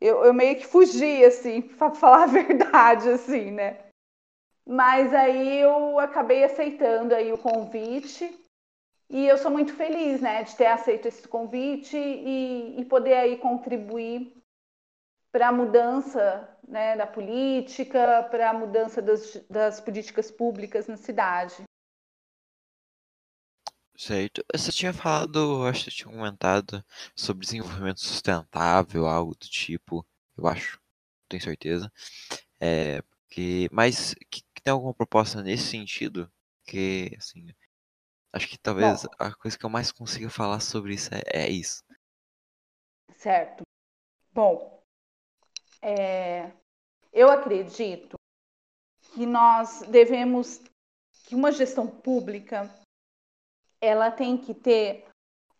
eu, 0.00 0.24
eu 0.24 0.32
meio 0.34 0.56
que 0.56 0.66
fugi, 0.66 1.22
assim, 1.24 1.60
para 1.76 1.94
falar 1.94 2.22
a 2.24 2.26
verdade, 2.26 3.10
assim, 3.10 3.50
né? 3.50 3.89
Mas 4.70 5.12
aí 5.12 5.62
eu 5.62 5.98
acabei 5.98 6.44
aceitando 6.44 7.12
aí 7.12 7.32
o 7.32 7.38
convite 7.38 8.38
e 9.08 9.26
eu 9.26 9.36
sou 9.36 9.50
muito 9.50 9.74
feliz, 9.74 10.20
né, 10.20 10.44
de 10.44 10.54
ter 10.54 10.66
aceito 10.66 11.08
esse 11.08 11.26
convite 11.26 11.96
e, 11.96 12.80
e 12.80 12.84
poder 12.84 13.14
aí 13.14 13.36
contribuir 13.36 14.32
para 15.32 15.48
a 15.48 15.52
mudança 15.52 16.56
né, 16.68 16.96
da 16.96 17.04
política, 17.04 18.22
para 18.30 18.50
a 18.50 18.54
mudança 18.54 19.02
das, 19.02 19.44
das 19.50 19.80
políticas 19.80 20.30
públicas 20.30 20.86
na 20.86 20.96
cidade. 20.96 21.64
Certo. 23.96 24.44
Você 24.54 24.70
tinha 24.70 24.92
falado, 24.92 25.66
acho 25.66 25.86
que 25.86 25.90
você 25.90 25.96
tinha 25.96 26.14
comentado 26.14 26.84
sobre 27.16 27.44
desenvolvimento 27.44 27.98
sustentável, 27.98 29.08
algo 29.08 29.34
do 29.34 29.48
tipo, 29.48 30.06
eu 30.38 30.46
acho, 30.46 30.80
tenho 31.28 31.42
certeza. 31.42 31.92
É, 32.60 33.02
que, 33.30 33.68
mas 33.72 34.14
que, 34.30 34.42
que 34.60 34.64
tem 34.64 34.72
alguma 34.72 34.94
proposta 34.94 35.42
nesse 35.42 35.64
sentido? 35.64 36.30
Que, 36.64 37.14
assim, 37.16 37.48
acho 38.32 38.46
que 38.46 38.58
talvez 38.58 39.02
Bom, 39.04 39.10
a 39.18 39.34
coisa 39.34 39.58
que 39.58 39.64
eu 39.64 39.70
mais 39.70 39.90
consiga 39.90 40.28
falar 40.28 40.60
sobre 40.60 40.94
isso 40.94 41.12
é, 41.14 41.22
é 41.26 41.48
isso. 41.48 41.82
Certo. 43.16 43.62
Bom, 44.32 44.82
é, 45.82 46.52
eu 47.12 47.30
acredito 47.30 48.16
que 49.14 49.26
nós 49.26 49.82
devemos, 49.88 50.60
que 51.24 51.34
uma 51.34 51.50
gestão 51.50 51.86
pública, 51.86 52.70
ela 53.80 54.10
tem 54.10 54.36
que 54.36 54.54
ter 54.54 55.08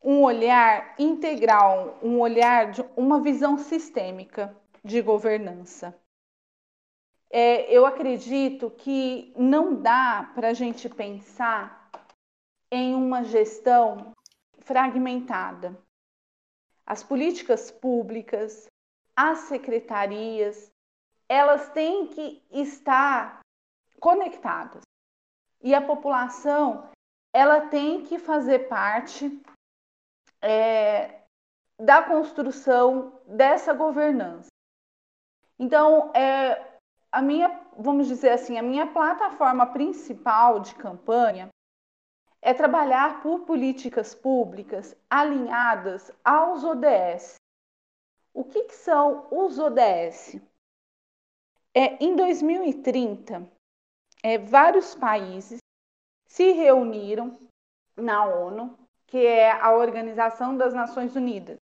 um 0.03 0.23
olhar 0.23 0.95
integral, 0.99 1.99
um 2.03 2.21
olhar 2.21 2.71
de 2.71 2.83
uma 2.97 3.21
visão 3.21 3.59
sistêmica 3.59 4.57
de 4.85 5.03
governança 5.03 5.99
é, 7.31 7.73
eu 7.73 7.87
acredito 7.87 8.71
que 8.71 9.33
não 9.37 9.81
dá 9.81 10.31
para 10.35 10.49
a 10.49 10.55
gente 10.55 10.89
pensar 10.89 11.89
em 12.71 12.95
uma 12.95 13.23
gestão 13.23 14.13
fragmentada. 14.59 15.79
As 16.85 17.05
políticas 17.05 17.71
públicas, 17.71 18.67
as 19.15 19.41
secretarias, 19.41 20.71
elas 21.29 21.69
têm 21.71 22.09
que 22.09 22.43
estar 22.51 23.41
conectadas. 24.01 24.83
E 25.63 25.73
a 25.75 25.81
população, 25.81 26.91
ela 27.33 27.69
tem 27.69 28.03
que 28.03 28.19
fazer 28.19 28.69
parte 28.69 29.41
é, 30.43 31.21
da 31.79 32.03
construção 32.03 33.21
dessa 33.27 33.73
governança. 33.73 34.49
Então, 35.59 36.11
é, 36.15 36.70
a 37.13 37.21
minha, 37.21 37.49
vamos 37.77 38.07
dizer 38.07 38.31
assim, 38.31 38.57
a 38.57 38.63
minha 38.63 38.87
plataforma 38.87 39.67
principal 39.67 40.61
de 40.61 40.75
campanha 40.75 41.49
é 42.43 42.55
trabalhar 42.55 43.21
por 43.23 43.41
políticas 43.41 44.15
públicas 44.15 44.97
alinhadas 45.09 46.11
aos 46.25 46.65
ODS. 46.65 47.35
O 48.33 48.45
que, 48.45 48.65
que 48.65 48.75
são 48.75 49.27
os 49.31 49.59
ODS? 49.59 50.41
É, 51.75 52.03
em 52.03 52.17
2030, 52.17 53.47
é, 54.23 54.39
vários 54.39 54.95
países 54.95 55.59
se 56.27 56.53
reuniram 56.53 57.39
na 57.97 58.25
ONU, 58.25 58.79
que 59.07 59.19
é 59.19 59.51
a 59.51 59.73
Organização 59.73 60.57
das 60.57 60.73
Nações 60.73 61.15
Unidas. 61.17 61.59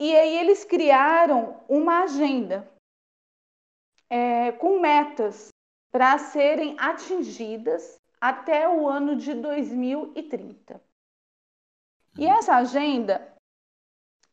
E 0.00 0.16
aí 0.16 0.38
eles 0.38 0.64
criaram 0.64 1.60
uma 1.68 2.04
agenda 2.04 2.70
é, 4.10 4.52
com 4.52 4.80
metas 4.80 5.48
para 5.90 6.18
serem 6.18 6.76
atingidas 6.78 7.98
até 8.20 8.68
o 8.68 8.88
ano 8.88 9.16
de 9.16 9.34
2030. 9.34 10.80
E 12.16 12.26
uhum. 12.26 12.32
essa 12.32 12.56
agenda 12.56 13.34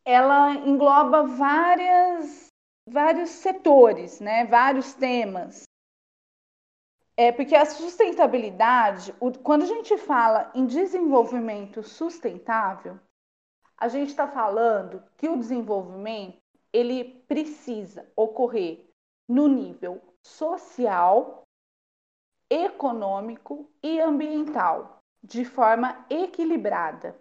ela 0.03 0.51
engloba 0.53 1.24
várias, 1.24 2.48
vários 2.88 3.32
setores, 3.32 4.20
né, 4.20 4.46
vários 4.46 4.94
temas. 4.94 5.63
É 7.17 7.32
porque 7.32 7.55
a 7.55 7.65
sustentabilidade, 7.65 9.15
o, 9.20 9.32
quando 9.32 9.63
a 9.63 9.67
gente 9.67 9.98
fala 9.98 10.51
em 10.53 10.65
desenvolvimento 10.65 11.82
sustentável, 11.82 13.00
a 13.77 13.88
gente 13.88 14.10
está 14.10 14.27
falando 14.27 15.03
que 15.17 15.27
o 15.27 15.38
desenvolvimento 15.38 16.38
ele 16.72 17.22
precisa 17.27 18.05
ocorrer 18.15 18.86
no 19.27 19.48
nível 19.48 20.01
social, 20.22 21.44
econômico 22.50 23.70
e 23.82 24.00
ambiental, 24.00 25.00
de 25.24 25.44
forma 25.44 26.05
equilibrada. 26.10 27.20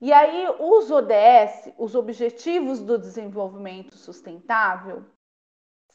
E 0.00 0.12
aí, 0.12 0.46
os 0.60 0.90
ODS, 0.90 1.72
os 1.78 1.94
Objetivos 1.94 2.80
do 2.80 2.98
Desenvolvimento 2.98 3.96
Sustentável, 3.96 5.04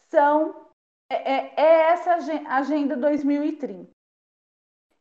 são 0.09 0.69
é, 1.11 1.15
é, 1.15 1.53
é 1.55 1.91
essa 1.91 2.15
Agenda 2.47 2.95
2030. 2.95 3.91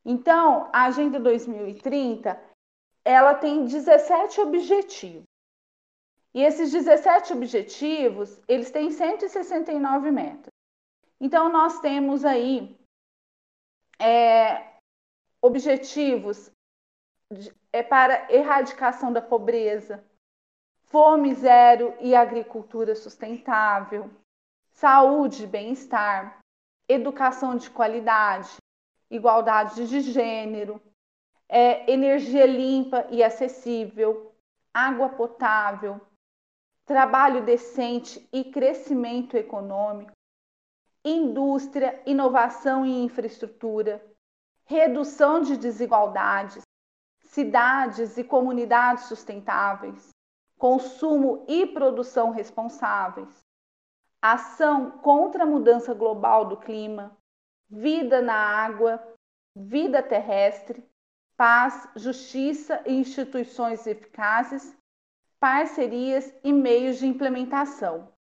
Então, 0.05 0.69
a 0.73 0.87
Agenda 0.87 1.21
2030 1.21 2.49
ela 3.05 3.35
tem 3.35 3.65
17 3.65 4.41
objetivos. 4.41 5.25
E 6.39 6.43
esses 6.45 6.71
17 6.71 7.33
objetivos, 7.33 8.41
eles 8.47 8.71
têm 8.71 8.93
169 8.93 10.13
metas. 10.13 10.53
Então, 11.21 11.49
nós 11.49 11.81
temos 11.81 12.25
aí 12.25 12.79
é, 13.99 14.77
objetivos 15.43 16.49
de, 17.33 17.53
é 17.73 17.83
para 17.83 18.33
erradicação 18.33 19.13
da 19.13 19.21
pobreza, 19.21 20.05
fome 20.85 21.35
zero 21.35 21.93
e 21.99 22.15
agricultura 22.15 22.95
sustentável, 22.95 24.09
saúde 24.69 25.43
e 25.43 25.49
bem-estar, 25.49 26.39
educação 26.89 27.57
de 27.57 27.69
qualidade, 27.69 28.59
igualdade 29.11 29.89
de 29.89 30.01
gênero, 30.03 30.81
é, 31.49 31.91
energia 31.91 32.47
limpa 32.47 33.09
e 33.11 33.25
acessível, 33.25 34.33
água 34.73 35.09
potável, 35.09 36.01
trabalho 36.89 37.45
decente 37.45 38.27
e 38.33 38.43
crescimento 38.45 39.37
econômico, 39.37 40.11
indústria, 41.05 42.03
inovação 42.07 42.87
e 42.87 43.05
infraestrutura, 43.05 44.03
redução 44.65 45.43
de 45.43 45.59
desigualdades, 45.59 46.63
cidades 47.25 48.17
e 48.17 48.25
comunidades 48.25 49.05
sustentáveis, 49.05 50.09
consumo 50.57 51.45
e 51.47 51.67
produção 51.67 52.31
responsáveis, 52.31 53.39
ação 54.23 54.91
contra 54.91 55.45
a 55.45 55.47
mudança 55.47 55.93
global 55.93 56.47
do 56.47 56.57
clima, 56.57 57.15
vida 57.69 58.23
na 58.23 58.35
água, 58.35 58.99
vida 59.55 60.03
terrestre, 60.03 60.83
paz, 61.37 61.87
justiça 61.95 62.83
e 62.87 62.95
instituições 62.95 63.87
eficazes, 63.87 64.78
parcerias 65.41 66.33
e 66.43 66.53
meios 66.53 66.99
de 66.99 67.07
implementação. 67.07 68.13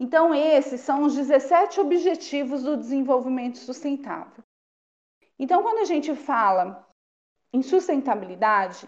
Então, 0.00 0.34
esses 0.34 0.80
são 0.80 1.02
os 1.04 1.16
17 1.16 1.80
objetivos 1.80 2.62
do 2.62 2.76
desenvolvimento 2.76 3.58
sustentável. 3.58 4.44
Então, 5.38 5.62
quando 5.62 5.78
a 5.78 5.84
gente 5.84 6.14
fala 6.14 6.88
em 7.52 7.62
sustentabilidade, 7.62 8.86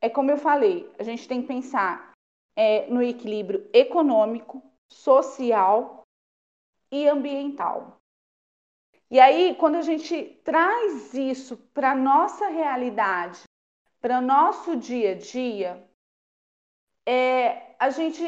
é 0.00 0.08
como 0.08 0.30
eu 0.30 0.36
falei, 0.36 0.90
a 0.98 1.02
gente 1.02 1.26
tem 1.26 1.42
que 1.42 1.48
pensar 1.48 2.12
é, 2.56 2.86
no 2.86 3.02
equilíbrio 3.02 3.68
econômico, 3.72 4.62
social 4.88 6.02
e 6.90 7.08
ambiental. 7.08 8.00
E 9.10 9.18
aí, 9.18 9.56
quando 9.56 9.76
a 9.76 9.82
gente 9.82 10.40
traz 10.44 11.14
isso 11.14 11.56
para 11.74 11.92
a 11.92 11.96
nossa 11.96 12.48
realidade, 12.48 13.42
para 14.00 14.18
o 14.18 14.22
nosso 14.22 14.76
dia 14.76 15.12
a 15.12 15.14
dia, 15.18 15.89
é, 17.06 17.74
a 17.78 17.90
gente, 17.90 18.22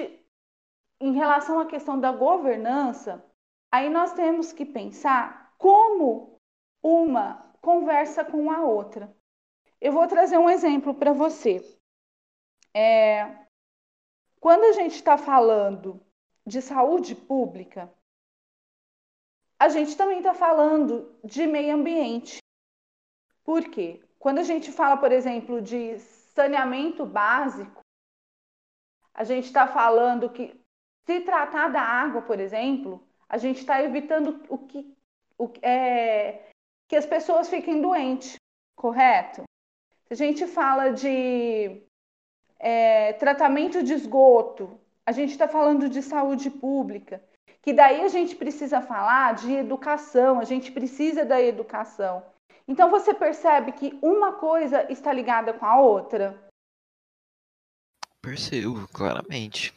em 1.01 1.13
relação 1.13 1.59
à 1.59 1.67
questão 1.67 1.99
da 1.99 2.13
governança, 2.13 3.25
aí 3.71 3.89
nós 3.89 4.13
temos 4.13 4.53
que 4.53 4.65
pensar 4.65 5.55
como 5.59 6.41
uma 6.83 7.55
conversa 7.61 8.25
com 8.25 8.51
a 8.51 8.61
outra. 8.61 9.15
Eu 9.81 9.93
vou 9.93 10.07
trazer 10.07 10.39
um 10.39 10.51
exemplo 10.51 10.95
para 10.95 11.13
você. 11.13 11.61
É, 12.75 13.47
quando 14.41 14.65
a 14.65 14.73
gente 14.73 14.95
está 14.95 15.17
falando 15.17 16.05
de 16.47 16.61
saúde 16.61 17.15
pública, 17.15 17.93
a 19.59 19.69
gente 19.69 19.97
também 19.97 20.19
está 20.19 20.35
falando 20.35 21.17
de 21.23 21.47
meio 21.47 21.75
ambiente. 21.75 22.39
Por 23.45 23.63
quê? 23.71 24.03
Quando 24.19 24.39
a 24.39 24.43
gente 24.43 24.73
fala, 24.73 24.97
por 24.97 25.13
exemplo, 25.13 25.61
de 25.61 25.99
saneamento 25.99 27.07
básico, 27.07 27.82
a 29.15 29.25
gente 29.25 29.47
está 29.47 29.67
falando 29.67 30.31
que, 30.31 30.55
se 31.07 31.21
tratar 31.21 31.69
da 31.69 31.81
água, 31.81 32.23
por 32.23 32.39
exemplo, 32.39 33.03
a 33.29 33.39
gente 33.39 33.59
está 33.59 33.83
evitando 33.83 34.43
o 34.49 34.59
que, 34.59 34.97
o, 35.39 35.51
é, 35.63 36.51
que 36.89 36.97
as 36.97 37.07
pessoas 37.07 37.49
fiquem 37.49 37.81
doentes, 37.81 38.37
correto? 38.77 39.43
Se 40.07 40.15
a 40.15 40.17
gente 40.17 40.47
fala 40.47 40.91
de 40.91 41.83
é, 42.59 43.13
tratamento 43.15 43.83
de 43.83 43.93
esgoto, 43.93 44.79
a 45.05 45.13
gente 45.13 45.31
está 45.31 45.49
falando 45.49 45.89
de 45.89 46.03
saúde 46.03 46.49
pública, 46.51 47.23
que 47.61 47.73
daí 47.73 48.03
a 48.03 48.09
gente 48.09 48.37
precisa 48.37 48.81
falar 48.81 49.35
de 49.35 49.53
educação, 49.53 50.39
a 50.39 50.45
gente 50.45 50.71
precisa 50.71 51.25
da 51.25 51.41
educação. 51.41 52.23
Então 52.67 52.91
você 52.91 53.13
percebe 53.13 53.73
que 53.73 53.99
uma 54.01 54.35
coisa 54.35 54.91
está 54.91 55.13
ligada 55.13 55.53
com 55.53 55.67
a 55.67 55.81
outra. 55.81 56.39
Percebo, 58.23 58.87
claramente. 58.89 59.75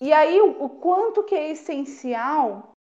E 0.00 0.12
aí, 0.12 0.40
o, 0.40 0.64
o 0.64 0.68
quanto 0.80 1.24
que 1.24 1.34
é 1.34 1.50
essencial 1.50 2.72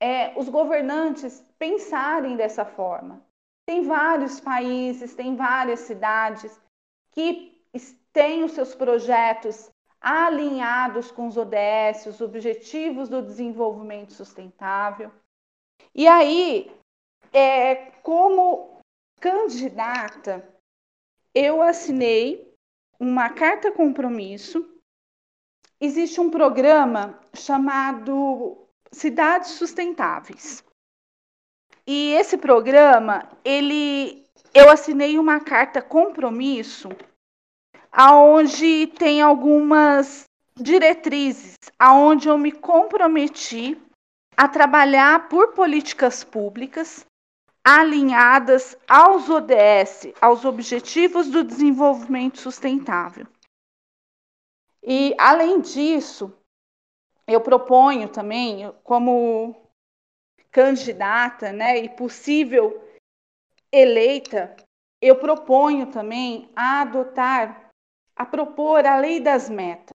é, 0.00 0.32
os 0.38 0.48
governantes 0.48 1.44
pensarem 1.58 2.36
dessa 2.36 2.64
forma. 2.64 3.22
Tem 3.66 3.82
vários 3.82 4.40
países, 4.40 5.14
tem 5.14 5.36
várias 5.36 5.80
cidades 5.80 6.58
que 7.12 7.62
têm 8.12 8.42
os 8.42 8.52
seus 8.52 8.74
projetos 8.74 9.70
alinhados 10.00 11.10
com 11.10 11.28
os 11.28 11.36
ODS, 11.36 12.06
os 12.06 12.20
Objetivos 12.22 13.08
do 13.08 13.20
Desenvolvimento 13.20 14.14
Sustentável. 14.14 15.12
E 15.94 16.08
aí, 16.08 16.74
é, 17.32 17.90
como 18.02 18.80
candidata, 19.20 20.48
eu 21.34 21.62
assinei 21.62 22.54
uma 22.98 23.30
carta 23.30 23.70
compromisso. 23.72 24.68
Existe 25.80 26.20
um 26.20 26.30
programa 26.30 27.18
chamado 27.34 28.66
Cidades 28.92 29.52
Sustentáveis. 29.52 30.62
E 31.86 32.12
esse 32.12 32.36
programa, 32.36 33.28
ele 33.44 34.24
eu 34.52 34.68
assinei 34.68 35.18
uma 35.18 35.40
carta 35.40 35.80
compromisso 35.80 36.88
aonde 37.92 38.88
tem 38.88 39.22
algumas 39.22 40.24
diretrizes, 40.56 41.56
aonde 41.78 42.28
eu 42.28 42.36
me 42.36 42.52
comprometi 42.52 43.80
a 44.36 44.48
trabalhar 44.48 45.28
por 45.28 45.52
políticas 45.52 46.24
públicas 46.24 47.06
alinhadas 47.64 48.76
aos 48.88 49.28
ODS, 49.28 50.12
aos 50.20 50.44
Objetivos 50.44 51.28
do 51.28 51.44
Desenvolvimento 51.44 52.38
Sustentável. 52.38 53.26
E, 54.82 55.14
além 55.18 55.60
disso, 55.60 56.32
eu 57.26 57.40
proponho 57.40 58.08
também, 58.08 58.72
como 58.82 59.54
candidata 60.50 61.52
né, 61.52 61.78
e 61.78 61.88
possível 61.88 62.82
eleita, 63.70 64.56
eu 65.00 65.18
proponho 65.18 65.90
também 65.92 66.50
a 66.56 66.82
adotar, 66.82 67.70
a 68.16 68.26
propor 68.26 68.84
a 68.84 68.98
lei 68.98 69.20
das 69.20 69.48
metas. 69.48 69.94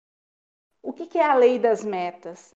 O 0.82 0.93
que, 0.93 1.08
que 1.08 1.17
é 1.17 1.26
a 1.26 1.34
lei 1.34 1.58
das 1.58 1.84
metas? 1.84 2.52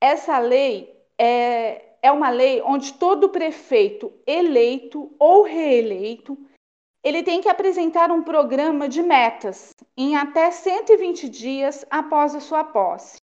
Essa 0.00 0.38
lei 0.38 0.98
é, 1.18 1.87
é 2.02 2.10
uma 2.10 2.30
lei 2.30 2.62
onde 2.62 2.94
todo 2.94 3.28
prefeito 3.28 4.12
eleito 4.26 5.14
ou 5.18 5.42
reeleito 5.42 6.38
ele 7.02 7.22
tem 7.22 7.40
que 7.40 7.48
apresentar 7.48 8.10
um 8.10 8.22
programa 8.22 8.88
de 8.88 9.02
metas 9.02 9.72
em 9.96 10.16
até 10.16 10.50
120 10.50 11.28
dias 11.28 11.84
após 11.88 12.34
a 12.34 12.40
sua 12.40 12.64
posse. 12.64 13.18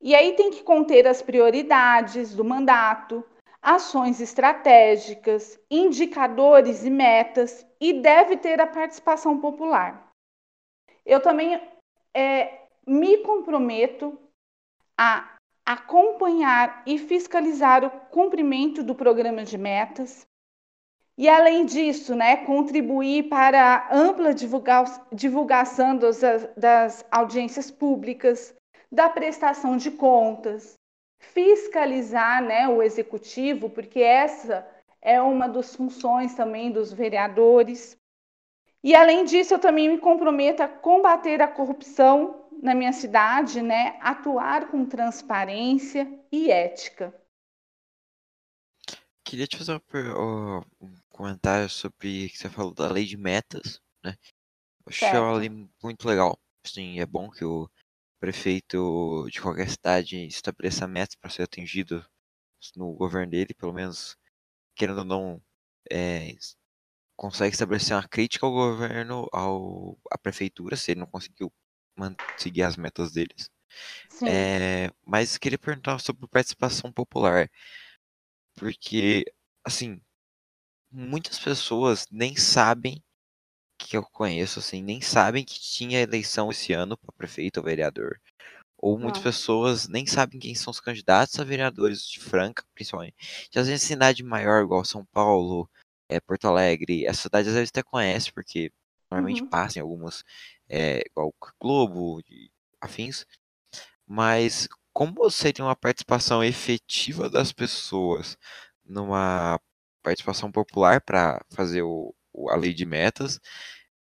E 0.00 0.14
aí 0.14 0.34
tem 0.34 0.50
que 0.50 0.62
conter 0.62 1.06
as 1.06 1.22
prioridades 1.22 2.34
do 2.34 2.44
mandato, 2.44 3.24
ações 3.62 4.20
estratégicas, 4.20 5.58
indicadores 5.70 6.84
e 6.84 6.90
metas 6.90 7.64
e 7.80 7.92
deve 7.92 8.36
ter 8.36 8.60
a 8.60 8.66
participação 8.66 9.38
popular. 9.38 10.12
Eu 11.06 11.20
também 11.20 11.60
é, 12.14 12.66
me 12.86 13.18
comprometo 13.18 14.18
a 14.98 15.31
acompanhar 15.64 16.82
e 16.86 16.98
fiscalizar 16.98 17.84
o 17.84 17.90
cumprimento 17.90 18.82
do 18.82 18.94
programa 18.94 19.44
de 19.44 19.56
metas. 19.56 20.26
E, 21.16 21.28
além 21.28 21.66
disso, 21.66 22.14
né, 22.14 22.38
contribuir 22.38 23.28
para 23.28 23.60
a 23.60 23.94
ampla 23.96 24.34
divulgação 25.12 25.96
das, 25.96 26.20
das 26.56 27.04
audiências 27.10 27.70
públicas, 27.70 28.54
da 28.90 29.08
prestação 29.08 29.76
de 29.76 29.90
contas, 29.90 30.78
fiscalizar 31.18 32.42
né, 32.42 32.66
o 32.66 32.82
executivo, 32.82 33.70
porque 33.70 34.00
essa 34.00 34.66
é 35.00 35.20
uma 35.20 35.48
das 35.48 35.76
funções 35.76 36.34
também 36.34 36.70
dos 36.72 36.92
vereadores. 36.92 37.96
E, 38.82 38.94
além 38.94 39.24
disso, 39.24 39.54
eu 39.54 39.58
também 39.58 39.88
me 39.88 39.98
comprometo 39.98 40.62
a 40.62 40.68
combater 40.68 41.40
a 41.40 41.46
corrupção 41.46 42.41
na 42.62 42.76
minha 42.76 42.92
cidade, 42.92 43.60
né, 43.60 43.98
atuar 44.00 44.70
com 44.70 44.86
transparência 44.86 46.06
e 46.30 46.48
ética. 46.48 47.12
Queria 49.24 49.48
te 49.48 49.56
fazer 49.56 49.80
uma, 49.90 50.64
comentário 51.10 51.68
sobre 51.68 52.28
que 52.30 52.38
você 52.38 52.48
falou 52.48 52.72
da 52.72 52.88
lei 52.88 53.04
de 53.04 53.16
metas, 53.16 53.80
né? 54.04 54.14
Eu 54.86 54.90
achei 54.90 55.08
ela 55.08 55.40
muito 55.82 56.06
legal. 56.06 56.38
Sim, 56.64 57.00
é 57.00 57.06
bom 57.06 57.28
que 57.30 57.44
o 57.44 57.68
prefeito 58.20 59.26
de 59.28 59.40
qualquer 59.40 59.68
cidade 59.68 60.24
estabeleça 60.26 60.86
metas 60.86 61.16
para 61.16 61.30
ser 61.30 61.42
atingido 61.42 62.06
no 62.76 62.92
governo 62.94 63.32
dele, 63.32 63.54
pelo 63.54 63.72
menos 63.72 64.16
querendo 64.76 64.98
ou 64.98 65.04
não, 65.04 65.42
é, 65.90 66.36
consegue 67.16 67.54
estabelecer 67.54 67.96
uma 67.96 68.06
crítica 68.06 68.46
ao 68.46 68.52
governo, 68.52 69.28
ao, 69.32 69.98
à 70.10 70.18
prefeitura, 70.18 70.76
se 70.76 70.92
ele 70.92 71.00
não 71.00 71.06
conseguiu 71.08 71.52
seguir 72.36 72.62
as 72.62 72.76
metas 72.76 73.12
deles. 73.12 73.50
É, 74.26 74.90
mas 75.06 75.38
queria 75.38 75.58
perguntar 75.58 75.98
sobre 76.00 76.28
participação 76.28 76.92
popular, 76.92 77.50
porque, 78.54 79.24
assim, 79.64 80.00
muitas 80.92 81.38
pessoas 81.40 82.06
nem 82.10 82.36
sabem 82.36 83.02
que 83.78 83.96
eu 83.96 84.04
conheço, 84.04 84.60
assim, 84.60 84.82
nem 84.82 85.00
sabem 85.02 85.44
que 85.44 85.60
tinha 85.60 86.00
eleição 86.00 86.50
esse 86.50 86.72
ano 86.74 86.98
para 86.98 87.12
prefeito 87.16 87.58
ou 87.58 87.64
vereador. 87.64 88.20
Ou 88.78 88.98
muitas 88.98 89.22
Ah. 89.22 89.24
pessoas 89.24 89.88
nem 89.88 90.06
sabem 90.06 90.40
quem 90.40 90.54
são 90.54 90.70
os 90.72 90.80
candidatos 90.80 91.38
a 91.40 91.44
vereadores 91.44 92.06
de 92.08 92.20
Franca, 92.20 92.64
principalmente. 92.74 93.16
Às 93.56 93.68
vezes 93.68 93.82
cidade 93.86 94.22
maior, 94.24 94.64
igual 94.64 94.84
São 94.84 95.04
Paulo, 95.06 95.70
é, 96.08 96.20
Porto 96.20 96.46
Alegre, 96.46 97.06
essa 97.06 97.22
cidade 97.24 97.48
às 97.48 97.54
vezes 97.54 97.70
até 97.70 97.82
conhece, 97.82 98.32
porque 98.32 98.72
normalmente 99.12 99.42
Uhum. 99.42 99.50
passa 99.50 99.78
em 99.78 99.82
algumas, 99.82 100.24
é, 100.68 101.00
igual 101.06 101.34
Globo 101.60 102.20
e 102.28 102.50
afins. 102.80 103.26
Mas 104.06 104.68
como 104.92 105.30
seria 105.30 105.64
uma 105.64 105.76
participação 105.76 106.42
efetiva 106.44 107.28
das 107.30 107.52
pessoas 107.52 108.36
numa 108.84 109.60
participação 110.02 110.50
popular 110.52 111.00
para 111.00 111.44
fazer 111.50 111.82
o- 111.82 112.14
a 112.50 112.56
lei 112.56 112.74
de 112.74 112.84
metas, 112.86 113.40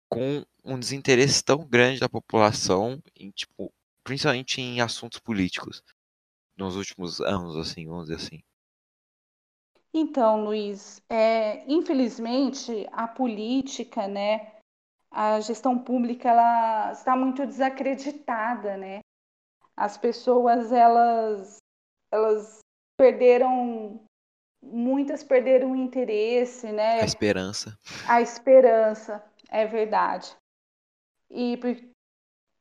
com 0.10 0.46
um 0.66 0.80
desinteresse 0.80 1.44
tão 1.44 1.66
grande 1.68 2.00
da 2.02 2.10
população 2.10 3.02
em, 3.16 3.32
tipo, 3.32 3.74
principalmente 4.04 4.62
em 4.62 4.82
assuntos 4.82 5.20
políticos 5.20 5.84
nos 6.58 6.76
últimos 6.78 7.22
anos, 7.22 7.56
assim, 7.58 7.88
vamos 7.88 8.08
dizer 8.10 8.16
assim. 8.18 8.44
Então, 9.94 10.44
Luiz, 10.46 11.02
é, 11.10 11.64
infelizmente 11.68 12.88
a 12.92 13.08
política, 13.08 14.08
né, 14.08 14.52
a 15.12 15.40
gestão 15.40 15.78
pública, 15.78 16.30
ela 16.30 16.92
está 16.92 17.16
muito 17.16 17.46
desacreditada, 17.46 18.78
né? 18.78 19.00
As 19.76 19.98
pessoas, 19.98 20.72
elas, 20.72 21.58
elas 22.12 22.60
perderam, 22.98 24.02
muitas 24.62 25.24
perderam 25.24 25.72
o 25.72 25.76
interesse, 25.76 26.68
A 26.68 26.72
né? 26.72 27.06
esperança. 27.06 27.78
A 28.08 28.22
esperança, 28.22 29.24
é 29.50 29.66
verdade. 29.66 30.36
E 31.30 31.58
por- 31.58 31.78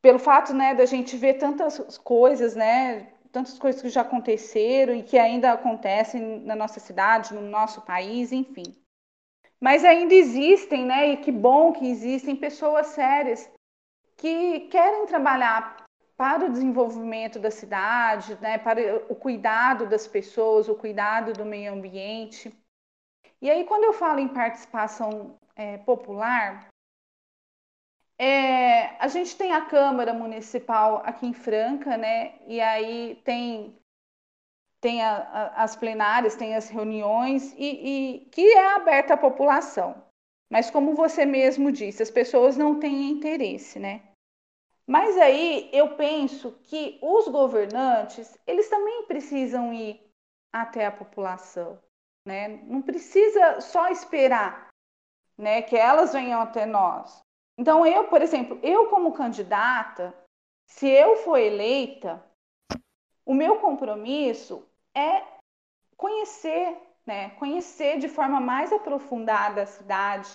pelo 0.02 0.18
fato, 0.18 0.52
né, 0.54 0.74
da 0.74 0.85
gente 0.87 1.16
ver 1.16 1.35
tantas 1.35 1.98
coisas, 1.98 2.54
né, 2.54 3.12
tantas 3.32 3.59
coisas 3.59 3.82
que 3.82 3.88
já 3.88 4.02
aconteceram 4.02 4.94
e 4.94 5.02
que 5.02 5.18
ainda 5.18 5.52
acontecem 5.52 6.40
na 6.40 6.54
nossa 6.54 6.78
cidade, 6.80 7.35
no 7.35 7.42
nosso 7.42 7.80
país, 7.82 8.30
enfim. 8.32 8.74
Mas 9.61 9.85
ainda 9.85 10.14
existem, 10.14 10.85
né, 10.85 11.09
e 11.09 11.16
que 11.16 11.33
bom 11.33 11.73
que 11.73 11.88
existem 11.88 12.37
pessoas 12.37 12.88
sérias 12.88 13.51
que 14.16 14.61
querem 14.69 15.07
trabalhar 15.07 15.85
para 16.16 16.47
o 16.47 16.51
desenvolvimento 16.51 17.38
da 17.38 17.51
cidade, 17.51 18.37
né, 18.40 18.59
para 18.59 18.81
o 19.09 19.14
cuidado 19.14 19.87
das 19.87 20.07
pessoas, 20.07 20.69
o 20.69 20.75
cuidado 20.75 21.33
do 21.33 21.45
meio 21.45 21.73
ambiente. 21.73 22.53
E 23.40 23.51
aí, 23.51 23.64
quando 23.64 23.85
eu 23.85 23.92
falo 23.92 24.19
em 24.19 24.29
participação 24.29 25.38
é, 25.55 25.77
popular, 25.79 26.69
é, 28.19 28.97
a 28.99 29.09
gente 29.09 29.37
tem 29.37 29.53
a 29.53 29.66
Câmara 29.66 30.14
Municipal 30.14 31.03
aqui 31.05 31.27
em 31.27 31.35
Franca, 31.35 31.99
né? 31.99 32.35
E 32.47 32.61
aí 32.61 33.21
tem, 33.25 33.79
tem 34.87 35.03
a, 35.03 35.16
a, 35.16 35.64
as 35.64 35.75
plenárias, 35.75 36.37
tem 36.37 36.55
as 36.55 36.68
reuniões, 36.68 37.53
e, 37.59 38.20
e, 38.20 38.20
que 38.31 38.40
é 38.53 38.75
aberta 38.77 39.14
à 39.14 39.16
população. 39.16 40.01
Mas 40.49 40.70
como 40.70 40.94
você 40.94 41.27
mesmo 41.27 41.72
disse, 41.72 42.05
as 42.05 42.11
pessoas 42.11 42.57
não 42.57 42.79
têm 42.79 43.11
interesse, 43.11 43.81
né? 43.81 44.05
Mas 44.87 45.18
aí 45.18 45.68
eu 45.72 45.96
penso 45.96 46.53
que 46.62 47.01
os 47.03 47.27
governantes, 47.27 48.38
eles 48.46 48.68
também 48.68 49.07
precisam 49.07 49.75
ir 49.75 50.01
até 50.55 50.87
a 50.87 50.92
população, 50.92 51.83
né? 52.25 52.46
Não 52.46 52.81
precisa 52.81 53.61
só 53.61 53.88
esperar, 53.88 54.68
né, 55.37 55.62
que 55.62 55.77
elas 55.77 56.12
venham 56.12 56.40
até 56.40 56.64
nós. 56.64 57.20
Então 57.59 57.85
eu, 57.85 58.05
por 58.05 58.22
exemplo, 58.22 58.61
eu 58.62 58.88
como 58.88 59.12
candidata, 59.12 60.14
se 60.64 60.88
eu 60.88 61.16
for 61.16 61.38
eleita, 61.38 62.25
o 63.25 63.35
meu 63.35 63.59
compromisso 63.59 64.64
é 64.96 65.22
conhecer, 65.96 66.76
né, 67.06 67.30
conhecer 67.38 67.98
de 67.98 68.09
forma 68.09 68.40
mais 68.40 68.72
aprofundada 68.72 69.62
a 69.62 69.66
cidade, 69.66 70.35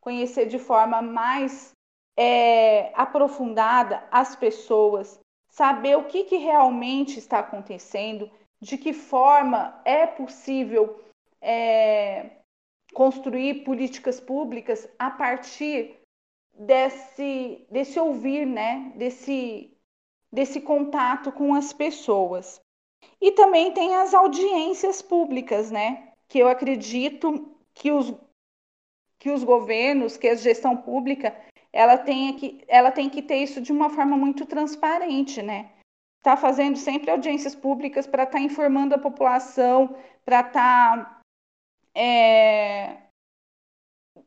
conhecer 0.00 0.46
de 0.46 0.58
forma 0.58 1.00
mais 1.00 1.72
é, 2.16 2.92
aprofundada 2.94 4.06
as 4.10 4.34
pessoas, 4.34 5.20
saber 5.48 5.96
o 5.96 6.04
que, 6.04 6.24
que 6.24 6.36
realmente 6.36 7.18
está 7.18 7.38
acontecendo, 7.38 8.30
de 8.60 8.76
que 8.76 8.92
forma 8.92 9.80
é 9.84 10.06
possível 10.06 11.02
é, 11.40 12.30
construir 12.92 13.64
políticas 13.64 14.20
públicas 14.20 14.88
a 14.98 15.10
partir 15.10 15.98
desse, 16.52 17.66
desse 17.70 17.98
ouvir, 17.98 18.44
né? 18.44 18.92
desse, 18.96 19.72
desse 20.32 20.60
contato 20.60 21.32
com 21.32 21.54
as 21.54 21.72
pessoas. 21.72 22.60
E 23.20 23.32
também 23.32 23.72
tem 23.72 23.96
as 23.96 24.14
audiências 24.14 25.02
públicas, 25.02 25.70
né? 25.70 26.10
que 26.30 26.38
eu 26.38 26.48
acredito 26.48 27.54
que 27.74 27.90
os, 27.90 28.14
que 29.18 29.30
os 29.30 29.42
governos, 29.42 30.16
que 30.16 30.28
a 30.28 30.36
gestão 30.36 30.76
pública 30.76 31.36
ela 31.72 31.98
tem 31.98 32.34
que, 32.36 32.64
ela 32.68 32.90
tem 32.90 33.10
que 33.10 33.20
ter 33.20 33.38
isso 33.38 33.60
de 33.60 33.72
uma 33.72 33.90
forma 33.90 34.16
muito 34.16 34.46
transparente, 34.46 35.42
né? 35.42 35.72
Está 36.18 36.36
fazendo 36.36 36.76
sempre 36.76 37.10
audiências 37.10 37.54
públicas 37.54 38.06
para 38.06 38.22
estar 38.22 38.38
tá 38.38 38.44
informando 38.44 38.94
a 38.94 38.98
população, 38.98 39.96
para 40.24 40.40
estar 40.40 40.52
tá, 40.52 41.20
é, 41.94 42.96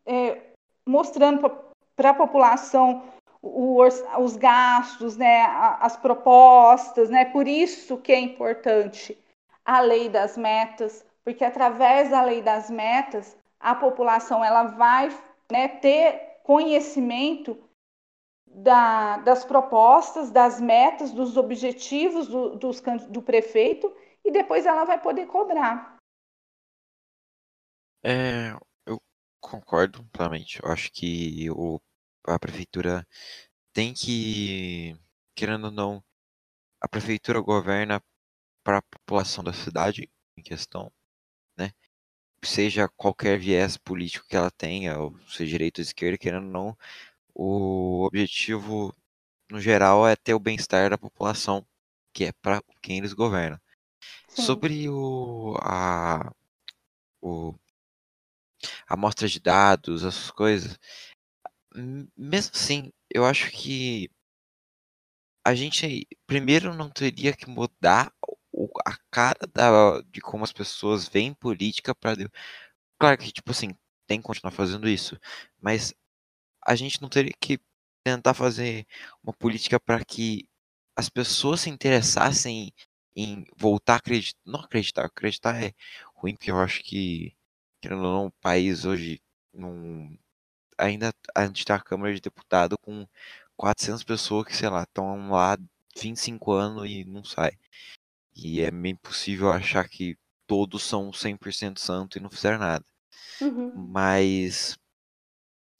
é, 0.05 0.53
mostrando 0.85 1.49
para 1.95 2.09
a 2.09 2.13
população 2.13 3.03
os, 3.43 4.01
os 4.19 4.37
gastos, 4.37 5.17
né, 5.17 5.43
as 5.81 5.97
propostas, 5.97 7.09
né? 7.09 7.25
Por 7.25 7.45
isso 7.45 7.97
que 7.97 8.13
é 8.13 8.19
importante 8.19 9.21
a 9.65 9.81
lei 9.81 10.07
das 10.07 10.37
metas, 10.37 11.05
porque 11.25 11.43
através 11.43 12.09
da 12.09 12.23
lei 12.23 12.41
das 12.41 12.69
metas 12.69 13.37
a 13.59 13.75
população 13.75 14.43
ela 14.43 14.63
vai 14.63 15.09
né, 15.51 15.67
ter 15.67 16.39
conhecimento 16.43 17.61
da, 18.47 19.17
das 19.17 19.43
propostas, 19.43 20.31
das 20.31 20.61
metas, 20.61 21.11
dos 21.11 21.35
objetivos 21.35 22.27
do, 22.27 22.55
dos, 22.55 22.81
do 23.09 23.21
prefeito 23.21 23.93
e 24.23 24.31
depois 24.31 24.65
ela 24.65 24.85
vai 24.85 25.01
poder 25.01 25.27
cobrar. 25.27 25.97
É, 28.03 28.53
eu 28.85 29.01
concordo 29.41 30.03
plenamente. 30.11 30.61
Eu 30.61 30.69
acho 30.71 30.91
que 30.91 31.49
o, 31.51 31.79
a 32.27 32.39
prefeitura 32.39 33.07
tem 33.73 33.93
que, 33.93 34.97
querendo 35.35 35.65
ou 35.65 35.71
não, 35.71 36.03
a 36.81 36.87
prefeitura 36.89 37.41
governa 37.41 38.01
para 38.63 38.79
a 38.79 38.83
população 38.83 39.43
da 39.43 39.53
cidade 39.53 40.09
em 40.37 40.43
questão, 40.43 40.91
né? 41.57 41.71
Seja 42.43 42.89
qualquer 42.97 43.39
viés 43.39 43.77
político 43.77 44.27
que 44.27 44.35
ela 44.37 44.51
tenha, 44.51 44.99
ou 44.99 45.17
seja 45.29 45.51
direita 45.51 45.81
ou 45.81 45.83
esquerda, 45.83 46.17
querendo 46.17 46.45
ou 46.47 46.51
não, 46.51 46.77
o 47.35 48.05
objetivo 48.05 48.95
no 49.51 49.59
geral 49.61 50.07
é 50.07 50.15
ter 50.15 50.33
o 50.35 50.39
bem-estar 50.39 50.89
da 50.91 50.97
população, 50.99 51.65
que 52.13 52.25
é 52.25 52.33
para 52.41 52.61
quem 52.81 52.99
eles 52.99 53.13
governam. 53.13 53.59
Sim. 54.29 54.43
Sobre 54.43 54.89
o 54.89 55.55
a 55.61 56.31
o 57.21 57.55
amostra 58.87 59.27
de 59.27 59.39
dados, 59.39 60.03
essas 60.03 60.31
coisas, 60.31 60.77
mesmo 62.17 62.51
assim, 62.53 62.91
eu 63.09 63.25
acho 63.25 63.51
que 63.51 64.09
a 65.45 65.53
gente 65.55 66.07
primeiro 66.27 66.73
não 66.73 66.89
teria 66.89 67.33
que 67.33 67.49
mudar 67.49 68.11
a 68.85 68.97
cara 69.11 69.39
da, 69.53 70.01
de 70.01 70.21
como 70.21 70.43
as 70.43 70.53
pessoas 70.53 71.07
veem 71.07 71.33
política 71.33 71.93
para 71.95 72.15
claro 72.99 73.17
que 73.17 73.31
tipo 73.31 73.51
assim 73.51 73.69
tem 74.07 74.19
que 74.19 74.25
continuar 74.27 74.51
fazendo 74.51 74.89
isso 74.89 75.19
mas 75.61 75.93
a 76.65 76.75
gente 76.75 77.01
não 77.01 77.09
teria 77.09 77.33
que 77.39 77.59
tentar 78.05 78.33
fazer 78.33 78.87
uma 79.23 79.33
política 79.33 79.79
para 79.79 80.03
que 80.05 80.47
as 80.97 81.09
pessoas 81.09 81.61
se 81.61 81.69
interessassem 81.71 82.73
em 83.15 83.45
voltar 83.57 83.95
a 83.95 83.97
acreditar. 83.97 84.39
Não 84.45 84.61
acreditar, 84.61 85.05
acreditar 85.05 85.63
é 85.63 85.73
ruim, 86.15 86.35
porque 86.35 86.51
eu 86.51 86.59
acho 86.59 86.83
que, 86.83 87.35
querendo 87.81 88.03
ou 88.03 88.13
não, 88.13 88.27
o 88.27 88.31
país 88.41 88.85
hoje 88.85 89.21
num, 89.53 90.17
ainda 90.83 91.13
a 91.33 91.45
gente 91.45 91.65
tem 91.65 91.75
a 91.75 91.79
Câmara 91.79 92.13
de 92.13 92.21
Deputado 92.21 92.77
com 92.79 93.07
400 93.57 94.03
pessoas 94.03 94.45
que, 94.45 94.55
sei 94.55 94.69
lá, 94.69 94.83
estão 94.83 95.29
lá 95.29 95.57
25 95.97 96.51
anos 96.51 96.89
e 96.89 97.03
não 97.05 97.23
sai. 97.23 97.57
E 98.35 98.61
é 98.61 98.71
meio 98.71 98.93
impossível 98.93 99.51
achar 99.51 99.87
que 99.87 100.17
todos 100.47 100.83
são 100.83 101.11
100% 101.11 101.79
santo 101.79 102.17
e 102.17 102.21
não 102.21 102.29
fizeram 102.29 102.59
nada. 102.59 102.85
Uhum. 103.41 103.73
Mas 103.75 104.77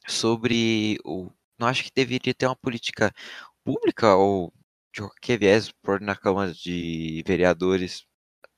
sobre 0.07 0.97
o. 1.03 1.29
Não 1.59 1.67
acho 1.67 1.83
que 1.83 1.91
deveria 1.93 2.33
ter 2.33 2.47
uma 2.47 2.55
política 2.55 3.13
pública 3.63 4.15
ou 4.15 4.53
de 4.93 5.01
qualquer 5.01 5.39
viés 5.39 5.71
por 5.81 6.01
na 6.01 6.15
Câmara 6.15 6.53
de 6.53 7.23
Vereadores. 7.25 8.05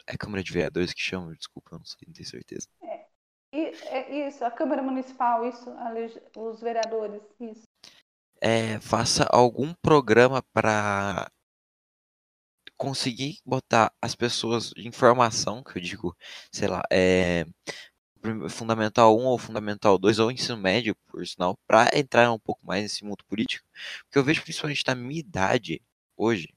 É 0.08 0.18
Câmara 0.18 0.44
de 0.44 0.52
Vereadores 0.52 0.94
que 0.94 1.02
chama? 1.02 1.36
Desculpa, 1.36 1.72
eu 1.74 1.80
não 1.80 1.86
sei, 1.86 2.00
não 2.08 2.14
tenho 2.14 2.28
certeza. 2.28 2.68
É, 3.56 3.98
é 4.00 4.28
isso, 4.28 4.44
a 4.44 4.52
Câmara 4.52 4.82
Municipal, 4.82 5.48
isso, 5.48 5.74
os 6.36 6.60
vereadores, 6.60 7.22
isso. 7.40 7.64
É, 8.42 8.80
faça 8.82 9.26
algum 9.32 9.74
programa 9.82 10.44
para 10.54 11.32
conseguir 12.76 13.40
botar 13.46 13.94
as 14.02 14.14
pessoas 14.14 14.72
de 14.72 14.86
informação, 14.86 15.64
que 15.64 15.78
eu 15.78 15.82
digo, 15.82 16.18
sei 16.52 16.68
lá, 16.68 16.84
é, 16.92 17.46
Fundamental 18.50 19.18
1 19.18 19.24
ou 19.24 19.38
Fundamental 19.38 19.98
2 19.98 20.20
ou 20.20 20.32
ensino 20.32 20.58
médio, 20.58 20.94
por 21.08 21.26
sinal, 21.26 21.58
para 21.66 21.98
entrar 21.98 22.30
um 22.34 22.40
pouco 22.40 22.66
mais 22.66 22.84
nesse 22.84 23.06
mundo 23.06 23.24
político. 23.26 23.66
Porque 24.04 24.18
eu 24.18 24.24
vejo 24.24 24.42
principalmente 24.42 24.84
na 24.86 24.96
minha 24.96 25.20
idade, 25.20 25.82
hoje, 26.18 26.50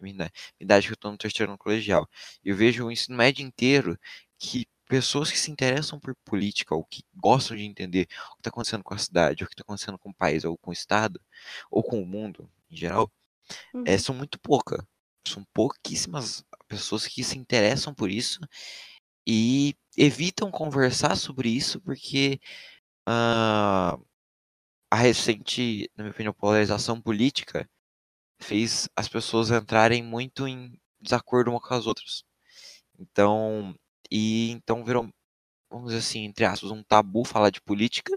minha 0.00 0.30
idade 0.60 0.86
que 0.86 0.92
eu 0.92 0.94
estou 0.94 1.10
no 1.10 1.18
terceiro 1.18 1.50
ano 1.50 1.58
colegial, 1.58 2.08
eu 2.44 2.54
vejo 2.54 2.86
o 2.86 2.92
ensino 2.92 3.16
médio 3.16 3.44
inteiro 3.44 3.98
que 4.38 4.66
pessoas 4.88 5.30
que 5.30 5.38
se 5.38 5.50
interessam 5.50 6.00
por 6.00 6.14
política 6.24 6.74
ou 6.74 6.84
que 6.84 7.02
gostam 7.14 7.56
de 7.56 7.64
entender 7.64 8.08
o 8.32 8.34
que 8.34 8.40
está 8.40 8.50
acontecendo 8.50 8.82
com 8.82 8.94
a 8.94 8.98
cidade, 8.98 9.44
o 9.44 9.46
que 9.46 9.52
está 9.52 9.62
acontecendo 9.62 9.98
com 9.98 10.10
o 10.10 10.14
país, 10.14 10.44
ou 10.44 10.56
com 10.58 10.70
o 10.70 10.72
estado, 10.72 11.20
ou 11.70 11.82
com 11.82 12.02
o 12.02 12.06
mundo 12.06 12.50
em 12.70 12.76
geral, 12.76 13.10
uhum. 13.74 13.84
é, 13.86 13.98
são 13.98 14.14
muito 14.14 14.38
poucas. 14.40 14.82
São 15.26 15.44
pouquíssimas 15.52 16.44
pessoas 16.66 17.06
que 17.06 17.22
se 17.22 17.38
interessam 17.38 17.94
por 17.94 18.10
isso 18.10 18.40
e 19.26 19.74
evitam 19.96 20.50
conversar 20.50 21.16
sobre 21.16 21.50
isso 21.50 21.80
porque 21.82 22.40
uh, 23.06 24.02
a 24.90 24.96
recente, 24.96 25.90
na 25.96 26.04
minha 26.04 26.12
opinião, 26.12 26.32
polarização 26.32 27.00
política 27.00 27.68
fez 28.40 28.88
as 28.96 29.08
pessoas 29.08 29.50
entrarem 29.50 30.02
muito 30.02 30.48
em 30.48 30.80
desacordo 31.00 31.50
uma 31.50 31.60
com 31.60 31.74
as 31.74 31.86
outras. 31.86 32.24
Então, 32.98 33.74
e 34.10 34.50
então 34.52 34.84
virou, 34.84 35.08
vamos 35.70 35.88
dizer 35.88 35.98
assim, 35.98 36.24
entre 36.24 36.44
aspas, 36.44 36.70
um 36.70 36.82
tabu 36.82 37.24
falar 37.24 37.50
de 37.50 37.60
política, 37.62 38.16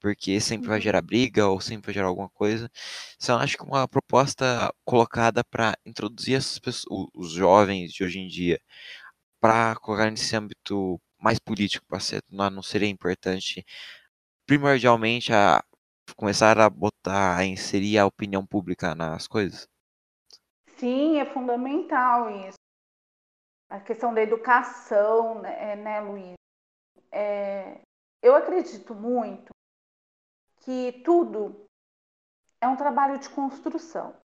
porque 0.00 0.40
sempre 0.40 0.68
vai 0.68 0.78
uhum. 0.78 0.82
gerar 0.82 1.02
briga 1.02 1.48
ou 1.48 1.60
sempre 1.60 1.86
vai 1.86 1.94
gerar 1.94 2.08
alguma 2.08 2.30
coisa. 2.30 2.70
Então, 3.16 3.38
acho 3.38 3.56
que 3.56 3.64
uma 3.64 3.88
proposta 3.88 4.72
colocada 4.84 5.44
para 5.44 5.76
introduzir 5.86 6.36
essas 6.36 6.58
pessoas, 6.58 7.08
os 7.14 7.32
jovens 7.32 7.92
de 7.92 8.04
hoje 8.04 8.20
em 8.20 8.28
dia 8.28 8.60
para 9.40 9.76
colocar 9.76 10.10
nesse 10.10 10.34
âmbito 10.36 11.00
mais 11.20 11.38
político, 11.38 11.84
para 11.88 12.00
ser, 12.00 12.22
não 12.30 12.62
seria 12.62 12.88
importante 12.88 13.64
primordialmente 14.46 15.32
a 15.32 15.62
começar 16.16 16.58
a 16.58 16.70
botar, 16.70 17.36
a 17.36 17.44
inserir 17.44 17.98
a 17.98 18.06
opinião 18.06 18.46
pública 18.46 18.94
nas 18.94 19.26
coisas? 19.26 19.68
Sim, 20.76 21.18
é 21.18 21.26
fundamental 21.26 22.30
isso. 22.48 22.57
A 23.68 23.80
questão 23.80 24.14
da 24.14 24.22
educação, 24.22 25.40
né, 25.40 25.72
é, 25.72 25.76
né 25.76 26.00
Luiz? 26.00 26.34
É, 27.10 27.80
eu 28.22 28.34
acredito 28.34 28.94
muito 28.94 29.50
que 30.60 31.02
tudo 31.04 31.66
é 32.60 32.68
um 32.68 32.76
trabalho 32.76 33.18
de 33.18 33.28
construção. 33.30 34.16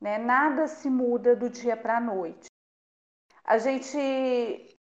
Né? 0.00 0.18
Nada 0.18 0.66
se 0.68 0.90
muda 0.90 1.34
do 1.36 1.48
dia 1.48 1.76
para 1.76 1.98
a 1.98 2.00
noite 2.00 2.48
a 3.46 3.58
gente 3.58 4.76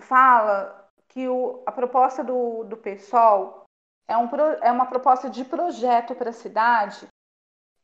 fala 0.00 0.90
que 1.06 1.28
o, 1.28 1.62
a 1.64 1.72
proposta 1.72 2.24
do, 2.24 2.64
do 2.64 2.76
PSOL 2.76 3.64
é, 4.08 4.16
um, 4.16 4.28
é 4.60 4.72
uma 4.72 4.86
proposta 4.86 5.30
de 5.30 5.44
projeto 5.44 6.16
para 6.16 6.30
a 6.30 6.32
cidade 6.32 7.06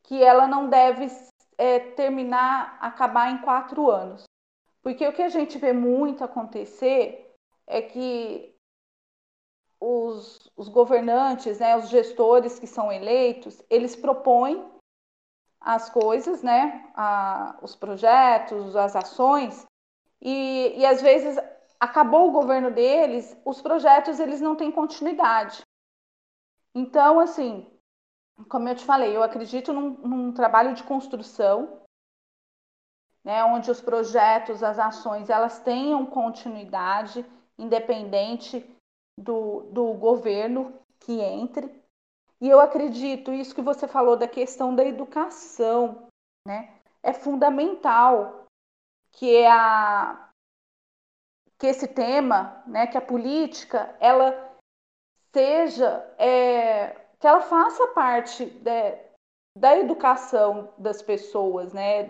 que 0.03 0.23
ela 0.23 0.47
não 0.47 0.69
deve 0.69 1.07
é, 1.57 1.79
terminar, 1.79 2.77
acabar 2.81 3.31
em 3.31 3.39
quatro 3.39 3.91
anos. 3.91 4.25
Porque 4.85 5.09
o 5.09 5.15
que 5.15 5.23
a 5.23 5.31
gente 5.31 5.57
vê 5.57 5.73
muito 5.73 6.23
acontecer 6.23 7.35
é 7.67 7.81
que 7.81 8.55
os, 9.81 10.53
os 10.55 10.69
governantes, 10.69 11.59
né, 11.59 11.75
os 11.75 11.89
gestores 11.89 12.59
que 12.59 12.67
são 12.67 12.93
eleitos, 12.93 13.63
eles 13.71 13.97
propõem 13.97 14.63
as 15.59 15.89
coisas, 15.89 16.43
né, 16.43 16.93
a, 16.95 17.59
os 17.63 17.75
projetos, 17.75 18.77
as 18.77 18.95
ações, 18.95 19.65
e, 20.21 20.75
e 20.77 20.85
às 20.85 21.01
vezes 21.01 21.39
acabou 21.81 22.29
o 22.29 22.33
governo 22.33 22.71
deles, 22.71 23.35
os 23.43 23.63
projetos 23.63 24.21
eles 24.21 24.43
não 24.43 24.55
têm 24.55 24.71
continuidade. 24.71 25.63
Então, 26.75 27.19
assim, 27.19 27.67
como 28.51 28.69
eu 28.69 28.77
te 28.77 28.85
falei, 28.85 29.17
eu 29.17 29.23
acredito 29.23 29.73
num, 29.73 29.91
num 30.07 30.33
trabalho 30.33 30.75
de 30.75 30.83
construção, 30.83 31.84
né, 33.25 33.43
onde 33.45 33.71
os 33.71 33.81
projetos, 33.81 34.63
as 34.63 34.79
ações, 34.79 35.31
elas 35.31 35.59
tenham 35.61 36.05
continuidade, 36.05 37.25
independente 37.59 38.69
do, 39.19 39.63
do 39.73 39.95
governo 39.95 40.79
que 41.01 41.21
entre. 41.21 41.83
E 42.41 42.49
eu 42.49 42.61
acredito, 42.61 43.33
isso 43.33 43.55
que 43.55 43.63
você 43.63 43.89
falou 43.89 44.17
da 44.17 44.29
questão 44.29 44.75
da 44.75 44.85
educação, 44.85 46.07
né, 46.47 46.75
é 47.03 47.13
fundamental 47.13 48.45
que 49.13 49.47
a 49.47 50.29
que 51.57 51.69
esse 51.69 51.87
tema, 51.87 52.63
né, 52.67 52.87
que 52.87 52.99
a 52.99 53.01
política, 53.01 53.97
ela 54.01 54.55
seja, 55.33 55.89
é, 56.19 56.89
que 57.19 57.27
ela 57.27 57.41
faça 57.41 57.87
parte 57.89 58.45
de, 58.45 58.99
da 59.57 59.77
educação 59.79 60.75
das 60.77 61.01
pessoas, 61.01 61.73
né, 61.73 62.09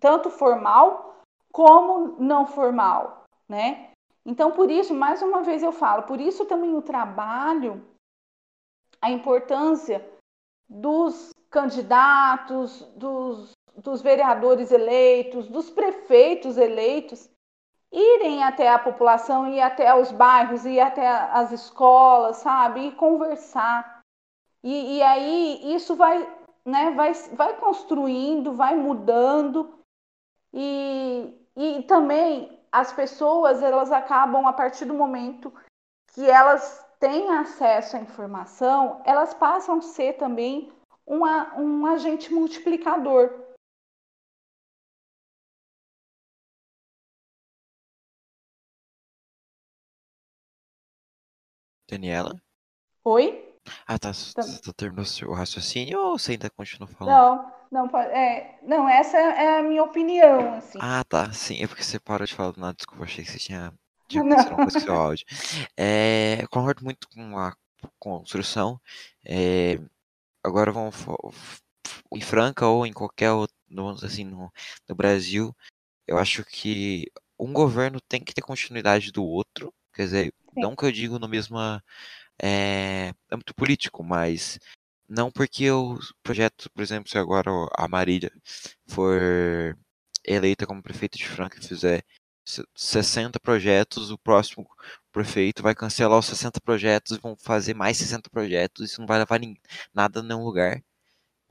tanto 0.00 0.30
formal 0.30 1.22
como 1.52 2.16
não 2.18 2.46
formal, 2.46 3.24
né? 3.48 3.90
Então, 4.24 4.52
por 4.52 4.70
isso, 4.70 4.94
mais 4.94 5.22
uma 5.22 5.42
vez 5.42 5.62
eu 5.62 5.72
falo, 5.72 6.02
por 6.02 6.20
isso 6.20 6.44
também 6.44 6.74
o 6.74 6.82
trabalho, 6.82 7.82
a 9.00 9.10
importância 9.10 10.06
dos 10.68 11.30
candidatos, 11.50 12.82
dos 12.94 13.56
dos 13.82 14.02
vereadores 14.02 14.72
eleitos, 14.72 15.46
dos 15.48 15.70
prefeitos 15.70 16.56
eleitos, 16.56 17.30
irem 17.92 18.42
até 18.42 18.68
a 18.68 18.78
população, 18.78 19.46
ir 19.48 19.60
até 19.60 19.94
os 19.94 20.10
bairros, 20.10 20.66
ir 20.66 20.80
até 20.80 21.06
as 21.08 21.52
escolas, 21.52 22.38
sabe? 22.38 22.88
E 22.88 22.92
conversar. 22.92 24.00
E, 24.62 24.96
e 24.96 25.02
aí 25.02 25.74
isso 25.74 25.94
vai, 25.94 26.28
né, 26.64 26.90
vai, 26.90 27.12
vai 27.32 27.56
construindo, 27.56 28.52
vai 28.52 28.74
mudando. 28.74 29.77
E, 30.52 31.34
e 31.56 31.82
também 31.84 32.58
as 32.70 32.92
pessoas, 32.92 33.62
elas 33.62 33.90
acabam, 33.90 34.46
a 34.46 34.52
partir 34.52 34.84
do 34.84 34.94
momento 34.94 35.52
que 36.14 36.28
elas 36.28 36.84
têm 36.98 37.30
acesso 37.30 37.96
à 37.96 38.00
informação, 38.00 39.02
elas 39.04 39.34
passam 39.34 39.78
a 39.78 39.82
ser 39.82 40.14
também 40.14 40.72
uma, 41.06 41.58
um 41.58 41.86
agente 41.86 42.32
multiplicador. 42.32 43.30
Daniela? 51.88 52.34
Oi? 53.04 53.47
Ah, 53.86 53.98
tá. 53.98 54.12
Você 54.12 54.34
tá, 54.34 54.72
terminou 54.76 55.04
o 55.26 55.32
raciocínio 55.32 55.98
ou 55.98 56.18
você 56.18 56.32
ainda 56.32 56.50
continua 56.50 56.88
falando? 56.88 57.52
Não, 57.70 57.88
não, 57.88 58.00
é, 58.00 58.58
não, 58.62 58.88
essa 58.88 59.16
é 59.16 59.58
a 59.58 59.62
minha 59.62 59.82
opinião, 59.82 60.54
assim. 60.54 60.78
Ah, 60.80 61.04
tá. 61.04 61.32
Sim, 61.32 61.62
é 61.62 61.66
porque 61.66 61.82
você 61.82 61.98
parou 61.98 62.26
de 62.26 62.34
falar 62.34 62.52
do 62.52 62.60
nada. 62.60 62.74
Desculpa, 62.74 63.04
achei 63.04 63.24
que 63.24 63.30
você 63.30 63.38
tinha, 63.38 63.72
uma 64.14 64.36
coisa 64.36 64.54
com 64.56 64.80
seu 64.80 64.94
áudio. 64.94 65.26
É, 65.76 66.46
concordo 66.50 66.84
muito 66.84 67.08
com 67.08 67.38
a 67.38 67.54
construção. 67.98 68.80
É, 69.24 69.78
agora 70.42 70.72
vamos 70.72 70.96
em 72.12 72.20
Franca 72.20 72.66
ou 72.66 72.86
em 72.86 72.92
qualquer 72.92 73.32
outro, 73.32 73.56
vamos 73.70 74.02
assim, 74.02 74.24
no, 74.24 74.52
no 74.88 74.94
Brasil, 74.94 75.54
eu 76.06 76.18
acho 76.18 76.44
que 76.44 77.10
um 77.38 77.52
governo 77.52 78.00
tem 78.00 78.22
que 78.22 78.34
ter 78.34 78.40
continuidade 78.40 79.12
do 79.12 79.24
outro. 79.24 79.72
Quer 79.92 80.04
dizer, 80.04 80.34
não 80.56 80.74
que 80.74 80.84
eu 80.84 80.92
digo 80.92 81.18
no 81.18 81.28
mesmo 81.28 81.58
é, 82.42 83.12
âmbito 83.30 83.54
político, 83.54 84.02
mas 84.04 84.58
não 85.08 85.30
porque 85.30 85.70
o 85.70 85.98
projeto, 86.22 86.70
por 86.70 86.82
exemplo, 86.82 87.10
se 87.10 87.18
agora 87.18 87.50
a 87.76 87.88
Marília 87.88 88.30
for 88.86 89.76
eleita 90.24 90.66
como 90.66 90.82
prefeita 90.82 91.16
de 91.18 91.26
Franca 91.28 91.58
e 91.58 91.66
fizer 91.66 92.04
60 92.74 93.38
projetos, 93.40 94.10
o 94.10 94.18
próximo 94.18 94.66
prefeito 95.12 95.62
vai 95.62 95.74
cancelar 95.74 96.18
os 96.18 96.26
60 96.26 96.60
projetos 96.60 97.16
e 97.16 97.20
vão 97.20 97.36
fazer 97.36 97.74
mais 97.74 97.96
60 97.98 98.30
projetos, 98.30 98.90
isso 98.90 99.00
não 99.00 99.06
vai 99.06 99.18
levar 99.18 99.40
nada 99.92 100.20
a 100.20 100.22
nenhum 100.22 100.44
lugar. 100.44 100.82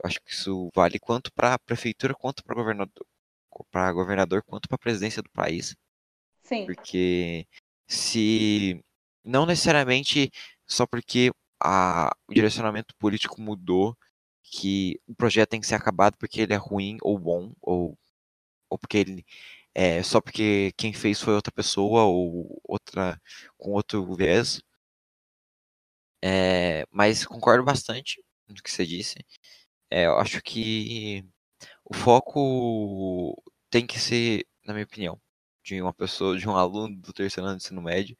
Eu 0.02 0.08
acho 0.08 0.20
que 0.22 0.32
isso 0.32 0.70
vale 0.74 0.98
quanto 0.98 1.32
para 1.32 1.54
a 1.54 1.58
prefeitura, 1.58 2.14
quanto 2.14 2.44
para 2.44 2.54
governador, 2.54 3.06
para 3.70 3.92
governador, 3.92 4.42
quanto 4.42 4.68
para 4.68 4.76
a 4.76 4.78
presidência 4.78 5.22
do 5.22 5.30
país. 5.30 5.76
Sim. 6.42 6.66
Porque 6.66 7.46
se 7.86 8.82
não 9.24 9.46
necessariamente 9.46 10.30
só 10.68 10.86
porque 10.86 11.32
a, 11.62 12.10
o 12.28 12.34
direcionamento 12.34 12.94
político 12.96 13.40
mudou 13.40 13.96
que 14.42 15.00
o 15.06 15.14
projeto 15.14 15.50
tem 15.50 15.60
que 15.60 15.66
ser 15.66 15.74
acabado 15.76 16.16
porque 16.18 16.42
ele 16.42 16.54
é 16.54 16.56
ruim 16.56 16.98
ou 17.02 17.18
bom 17.18 17.52
ou, 17.62 17.98
ou 18.70 18.78
porque 18.78 18.98
ele 18.98 19.26
é, 19.74 20.02
só 20.02 20.20
porque 20.20 20.72
quem 20.76 20.92
fez 20.92 21.20
foi 21.20 21.34
outra 21.34 21.52
pessoa 21.52 22.04
ou 22.04 22.60
outra 22.64 23.20
com 23.56 23.72
outro 23.72 24.14
viés. 24.14 24.60
É, 26.22 26.84
mas 26.90 27.24
concordo 27.26 27.64
bastante 27.64 28.22
com 28.46 28.52
o 28.52 28.56
que 28.56 28.70
você 28.70 28.84
disse. 28.86 29.16
É, 29.90 30.06
eu 30.06 30.18
acho 30.18 30.42
que 30.42 31.24
o 31.84 31.94
foco 31.94 33.42
tem 33.70 33.86
que 33.86 33.98
ser, 34.00 34.46
na 34.64 34.74
minha 34.74 34.84
opinião, 34.86 35.20
de 35.64 35.80
uma 35.82 35.94
pessoa, 35.94 36.38
de 36.38 36.48
um 36.48 36.56
aluno 36.56 36.96
do 37.00 37.12
terceiro 37.12 37.48
ano 37.48 37.58
de 37.58 37.64
ensino 37.64 37.82
médio, 37.82 38.16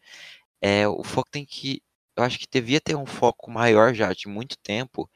é, 0.61 0.89
o 0.89 1.05
foco 1.05 1.31
tem 1.31 1.47
que, 1.47 1.83
eu 2.19 2.25
acho 2.25 2.39
que 2.39 2.49
devia 2.51 2.81
ter 2.81 2.97
um 2.97 3.07
foco 3.07 3.51
maior 3.51 3.95
já 3.95 4.13
de 4.13 4.29
muito 4.29 4.59
tempo 4.59 5.11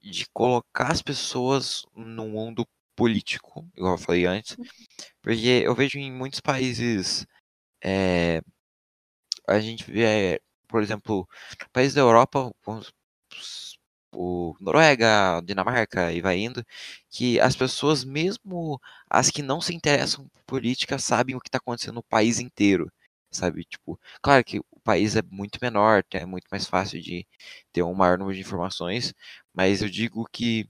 de 0.00 0.26
colocar 0.32 0.90
as 0.90 1.00
pessoas 1.02 1.84
no 1.94 2.28
mundo 2.28 2.66
político, 2.96 3.66
igual 3.76 3.94
eu 3.94 3.98
falei 3.98 4.26
antes, 4.26 4.56
porque 5.22 5.62
eu 5.64 5.74
vejo 5.74 5.98
em 5.98 6.12
muitos 6.12 6.40
países, 6.40 7.26
é, 7.84 8.42
a 9.48 9.60
gente 9.60 9.90
vê, 9.90 10.40
por 10.68 10.82
exemplo, 10.82 11.28
países 11.72 11.94
da 11.94 12.00
Europa, 12.00 12.50
o 14.14 14.54
Noruega, 14.60 15.40
Dinamarca 15.44 16.12
e 16.12 16.20
vai 16.20 16.38
indo, 16.38 16.64
que 17.10 17.40
as 17.40 17.56
pessoas, 17.56 18.04
mesmo 18.04 18.80
as 19.08 19.30
que 19.30 19.42
não 19.42 19.60
se 19.60 19.74
interessam 19.74 20.28
por 20.28 20.42
política, 20.44 20.98
sabem 20.98 21.34
o 21.36 21.40
que 21.40 21.48
está 21.48 21.58
acontecendo 21.58 21.94
no 21.96 22.02
país 22.02 22.38
inteiro, 22.38 22.90
sabe? 23.30 23.64
Tipo, 23.64 23.98
claro 24.22 24.44
que 24.44 24.60
país 24.82 25.16
é 25.16 25.22
muito 25.30 25.58
menor, 25.62 26.04
é 26.12 26.26
muito 26.26 26.46
mais 26.50 26.66
fácil 26.66 27.00
de 27.00 27.26
ter 27.72 27.82
um 27.82 27.94
maior 27.94 28.18
número 28.18 28.34
de 28.34 28.42
informações, 28.42 29.14
mas 29.54 29.82
eu 29.82 29.88
digo 29.88 30.26
que 30.32 30.68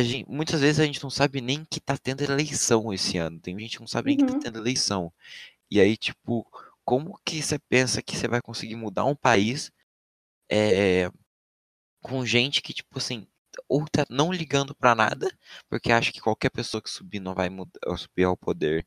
Gente, 0.00 0.26
muitas 0.30 0.60
vezes 0.60 0.80
a 0.80 0.84
gente 0.86 1.02
não 1.02 1.10
sabe 1.10 1.40
nem 1.42 1.64
que 1.66 1.78
tá 1.80 1.98
tendo 1.98 2.22
eleição 2.22 2.92
esse 2.94 3.18
ano. 3.18 3.38
Tem 3.38 3.58
gente 3.58 3.76
que 3.76 3.80
não 3.80 3.86
sabe 3.86 4.10
uhum. 4.12 4.16
nem 4.16 4.26
que 4.26 4.32
tá 4.32 4.38
uhum. 4.38 4.40
tendo 4.40 4.58
eleição. 4.58 5.12
E 5.70 5.80
aí, 5.80 5.96
tipo, 5.96 6.46
como 6.84 7.18
que 7.24 7.42
você 7.42 7.58
pensa 7.58 8.02
que 8.02 8.16
você 8.16 8.28
vai 8.28 8.40
conseguir 8.40 8.76
mudar 8.76 9.04
um 9.04 9.14
país 9.14 9.70
é, 10.50 11.10
com 12.02 12.26
gente 12.26 12.62
que, 12.62 12.74
tipo 12.74 12.98
assim, 12.98 13.26
ou 13.68 13.86
tá 13.88 14.04
não 14.10 14.32
ligando 14.32 14.74
para 14.74 14.94
nada, 14.94 15.30
porque 15.68 15.92
acha 15.92 16.12
que 16.12 16.20
qualquer 16.20 16.50
pessoa 16.50 16.82
que 16.82 16.90
subir 16.90 17.20
não 17.20 17.34
vai 17.34 17.48
mudar, 17.50 17.80
subir 17.98 18.24
ao 18.24 18.36
poder 18.36 18.86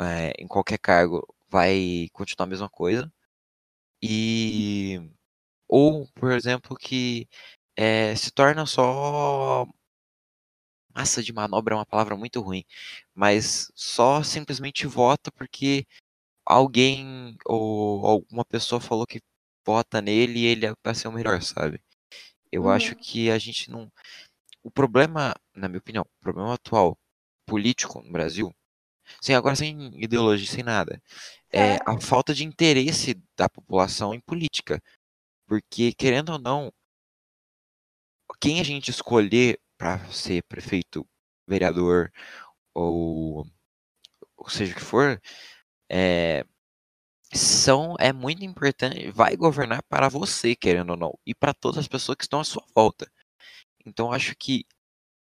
é, 0.00 0.32
em 0.38 0.46
qualquer 0.46 0.78
cargo 0.78 1.26
vai 1.48 2.08
continuar 2.12 2.46
a 2.46 2.50
mesma 2.50 2.68
coisa. 2.68 3.12
E 4.02 5.00
ou, 5.68 6.06
por 6.14 6.32
exemplo, 6.32 6.76
que 6.76 7.28
é, 7.76 8.14
se 8.16 8.30
torna 8.32 8.66
só 8.66 9.66
massa 10.94 11.22
de 11.22 11.32
manobra 11.32 11.74
é 11.74 11.78
uma 11.78 11.86
palavra 11.86 12.16
muito 12.16 12.40
ruim, 12.40 12.64
mas 13.14 13.70
só 13.74 14.22
simplesmente 14.22 14.86
vota 14.86 15.30
porque 15.32 15.86
alguém 16.44 17.36
ou 17.46 18.06
alguma 18.06 18.44
pessoa 18.44 18.80
falou 18.80 19.06
que 19.06 19.20
vota 19.66 20.00
nele 20.00 20.40
e 20.40 20.46
ele 20.46 20.74
vai 20.84 20.94
ser 20.94 21.08
o 21.08 21.12
melhor, 21.12 21.42
sabe? 21.42 21.80
Eu 22.52 22.64
uhum. 22.64 22.70
acho 22.70 22.96
que 22.96 23.30
a 23.30 23.38
gente 23.38 23.70
não. 23.70 23.90
O 24.62 24.70
problema, 24.70 25.34
na 25.54 25.68
minha 25.68 25.78
opinião, 25.78 26.04
o 26.04 26.22
problema 26.22 26.54
atual 26.54 26.98
político 27.46 28.02
no 28.02 28.12
Brasil, 28.12 28.54
sem 29.20 29.34
agora 29.34 29.56
sem 29.56 29.92
ideologia, 30.02 30.46
sem 30.46 30.62
nada, 30.64 31.00
é 31.52 31.76
a 31.86 32.00
falta 32.00 32.34
de 32.34 32.44
interesse 32.44 33.20
da 33.36 33.48
população 33.48 34.14
em 34.14 34.20
política. 34.20 34.82
Porque, 35.46 35.92
querendo 35.94 36.30
ou 36.32 36.38
não, 36.38 36.72
quem 38.40 38.60
a 38.60 38.64
gente 38.64 38.90
escolher 38.90 39.58
para 39.78 39.98
ser 40.10 40.42
prefeito, 40.44 41.06
vereador 41.46 42.12
ou, 42.74 43.46
ou 44.36 44.48
seja 44.48 44.72
o 44.72 44.76
que 44.76 44.82
for, 44.82 45.20
é, 45.90 46.44
são 47.34 47.96
é 47.98 48.12
muito 48.12 48.44
importante, 48.44 49.10
vai 49.10 49.36
governar 49.36 49.82
para 49.84 50.08
você, 50.08 50.56
querendo 50.56 50.90
ou 50.90 50.96
não, 50.96 51.18
e 51.26 51.34
para 51.34 51.54
todas 51.54 51.78
as 51.78 51.88
pessoas 51.88 52.16
que 52.16 52.24
estão 52.24 52.40
à 52.40 52.44
sua 52.44 52.64
volta. 52.74 53.10
Então 53.86 54.12
acho 54.12 54.34
que 54.36 54.64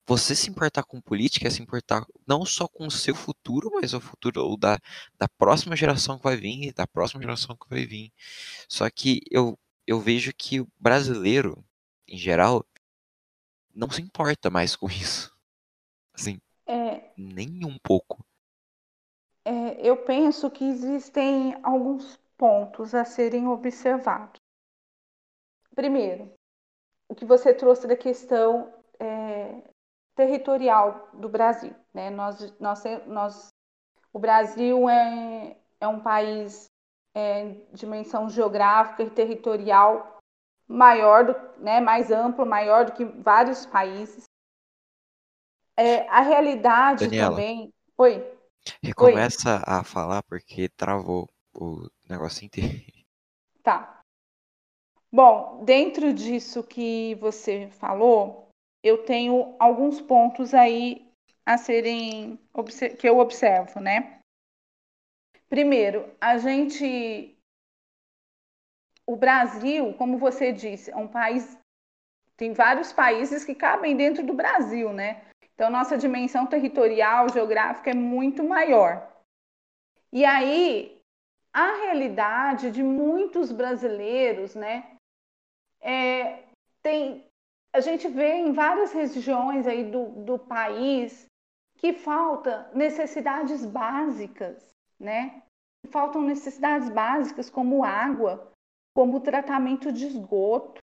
você 0.09 0.35
se 0.35 0.49
importar 0.49 0.83
com 0.85 0.99
política 0.99 1.47
é 1.47 1.51
se 1.51 1.61
importar 1.61 2.03
não 2.25 2.43
só 2.43 2.67
com 2.67 2.87
o 2.87 2.91
seu 2.91 3.13
futuro, 3.13 3.69
mas 3.71 3.93
o 3.93 4.01
futuro 4.01 4.57
da, 4.57 4.79
da 5.19 5.29
próxima 5.29 5.75
geração 5.75 6.17
que 6.17 6.23
vai 6.23 6.35
vir 6.35 6.69
e 6.69 6.73
da 6.73 6.87
próxima 6.87 7.21
geração 7.21 7.55
que 7.55 7.69
vai 7.69 7.85
vir. 7.85 8.11
Só 8.67 8.89
que 8.89 9.21
eu, 9.29 9.55
eu 9.85 9.99
vejo 9.99 10.33
que 10.33 10.61
o 10.61 10.67
brasileiro, 10.79 11.63
em 12.07 12.17
geral, 12.17 12.65
não 13.71 13.87
se 13.91 14.01
importa 14.01 14.49
mais 14.49 14.75
com 14.75 14.87
isso. 14.87 15.31
Assim, 16.11 16.41
é, 16.65 17.11
nem 17.15 17.63
um 17.63 17.77
pouco. 17.77 18.25
É, 19.45 19.87
eu 19.87 19.95
penso 19.95 20.49
que 20.49 20.63
existem 20.63 21.55
alguns 21.61 22.19
pontos 22.35 22.95
a 22.95 23.05
serem 23.05 23.47
observados. 23.47 24.41
Primeiro, 25.75 26.33
o 27.07 27.13
que 27.13 27.25
você 27.25 27.53
trouxe 27.53 27.85
da 27.85 27.95
questão 27.95 28.73
é, 28.99 29.68
territorial 30.15 31.09
do 31.13 31.29
Brasil. 31.29 31.75
Né? 31.93 32.09
Nós, 32.09 32.57
nós, 32.59 32.83
nós, 33.07 33.47
o 34.11 34.19
Brasil 34.19 34.89
é, 34.89 35.57
é 35.79 35.87
um 35.87 35.99
país 35.99 36.65
é, 37.15 37.55
dimensão 37.73 38.29
geográfica 38.29 39.03
e 39.03 39.09
territorial 39.09 40.19
maior, 40.67 41.25
do, 41.25 41.61
né, 41.63 41.79
mais 41.81 42.11
amplo, 42.11 42.45
maior 42.45 42.85
do 42.85 42.93
que 42.93 43.03
vários 43.03 43.65
países. 43.65 44.25
É, 45.75 46.07
a 46.09 46.21
realidade 46.21 47.05
Daniela, 47.05 47.31
também. 47.31 47.73
Oi. 47.97 48.37
Recomeça 48.83 49.57
Oi. 49.57 49.63
a 49.65 49.83
falar 49.83 50.21
porque 50.23 50.69
travou 50.69 51.27
o 51.53 51.87
negócio 52.07 52.45
inteiro. 52.45 52.83
Tá. 53.63 54.01
Bom, 55.11 55.63
dentro 55.63 56.13
disso 56.13 56.63
que 56.63 57.15
você 57.15 57.67
falou, 57.71 58.48
eu 58.83 59.03
tenho 59.03 59.55
alguns 59.59 60.01
pontos 60.01 60.53
aí 60.53 61.05
a 61.45 61.57
serem 61.57 62.39
que 62.99 63.07
eu 63.07 63.19
observo, 63.19 63.79
né? 63.79 64.19
Primeiro, 65.49 66.13
a 66.21 66.37
gente 66.37 67.35
o 69.09 69.15
Brasil, 69.15 69.91
como 69.95 70.19
você 70.19 70.51
disse, 70.51 70.91
é 70.91 70.95
um 70.95 71.07
país. 71.07 71.57
Tem 72.37 72.53
vários 72.53 72.93
países 72.93 73.43
que 73.43 73.55
cabem 73.55 73.97
dentro 73.97 74.23
do 74.23 74.33
Brasil, 74.33 74.93
né? 74.93 75.23
Então, 75.55 75.71
nossa 75.71 75.97
dimensão 75.97 76.45
territorial, 76.45 77.27
geográfica 77.27 77.89
é 77.89 77.95
muito 77.95 78.43
maior. 78.43 79.11
E 80.13 80.23
aí, 80.23 81.01
a 81.51 81.75
realidade 81.77 82.69
de 82.69 82.83
muitos 82.83 83.51
brasileiros, 83.51 84.53
né? 84.53 84.95
É, 85.81 86.43
tem, 86.83 87.25
a 87.79 87.81
gente 87.81 88.09
vê 88.09 88.33
em 88.33 88.51
várias 88.51 88.91
regiões 88.91 89.65
aí 89.65 89.89
do, 89.89 90.09
do 90.25 90.37
país 90.37 91.25
que 91.77 91.93
falta 91.93 92.69
necessidades 92.73 93.65
básicas, 93.65 94.75
né? 94.99 95.41
Faltam 95.89 96.21
necessidades 96.21 96.89
básicas 96.89 97.49
como 97.49 97.85
água, 97.85 98.51
como 98.93 99.21
tratamento 99.21 99.93
de 99.93 100.07
esgoto. 100.07 100.81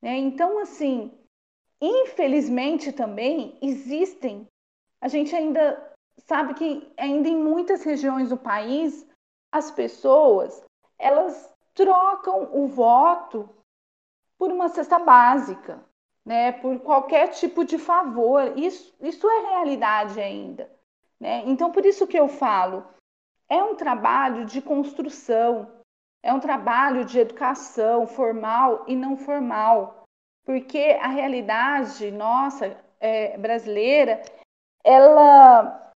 Né? 0.00 0.16
Então, 0.16 0.60
assim, 0.60 1.12
infelizmente 1.80 2.92
também 2.92 3.58
existem, 3.60 4.46
a 5.00 5.08
gente 5.08 5.34
ainda 5.34 5.92
sabe 6.26 6.54
que 6.54 6.92
ainda 6.96 7.28
em 7.28 7.36
muitas 7.36 7.82
regiões 7.82 8.28
do 8.28 8.36
país, 8.36 9.04
as 9.50 9.68
pessoas, 9.72 10.64
elas 10.96 11.52
trocam 11.74 12.54
o 12.54 12.68
voto 12.68 13.48
por 14.38 14.52
uma 14.52 14.68
cesta 14.68 15.00
básica, 15.00 15.84
né? 16.24 16.52
por 16.52 16.80
qualquer 16.80 17.28
tipo 17.28 17.64
de 17.64 17.78
favor. 17.78 18.56
Isso, 18.56 18.94
isso 19.00 19.28
é 19.28 19.50
realidade 19.50 20.20
ainda. 20.20 20.70
Né? 21.20 21.42
Então, 21.46 21.70
por 21.70 21.84
isso 21.84 22.06
que 22.06 22.18
eu 22.18 22.28
falo, 22.28 22.86
é 23.48 23.62
um 23.62 23.74
trabalho 23.74 24.44
de 24.44 24.60
construção, 24.62 25.70
é 26.22 26.32
um 26.32 26.40
trabalho 26.40 27.04
de 27.04 27.18
educação 27.18 28.06
formal 28.06 28.84
e 28.86 28.96
não 28.96 29.16
formal, 29.16 30.04
porque 30.44 30.98
a 31.00 31.08
realidade 31.08 32.10
nossa 32.10 32.76
é, 32.98 33.36
brasileira, 33.36 34.22
ela, 34.82 35.92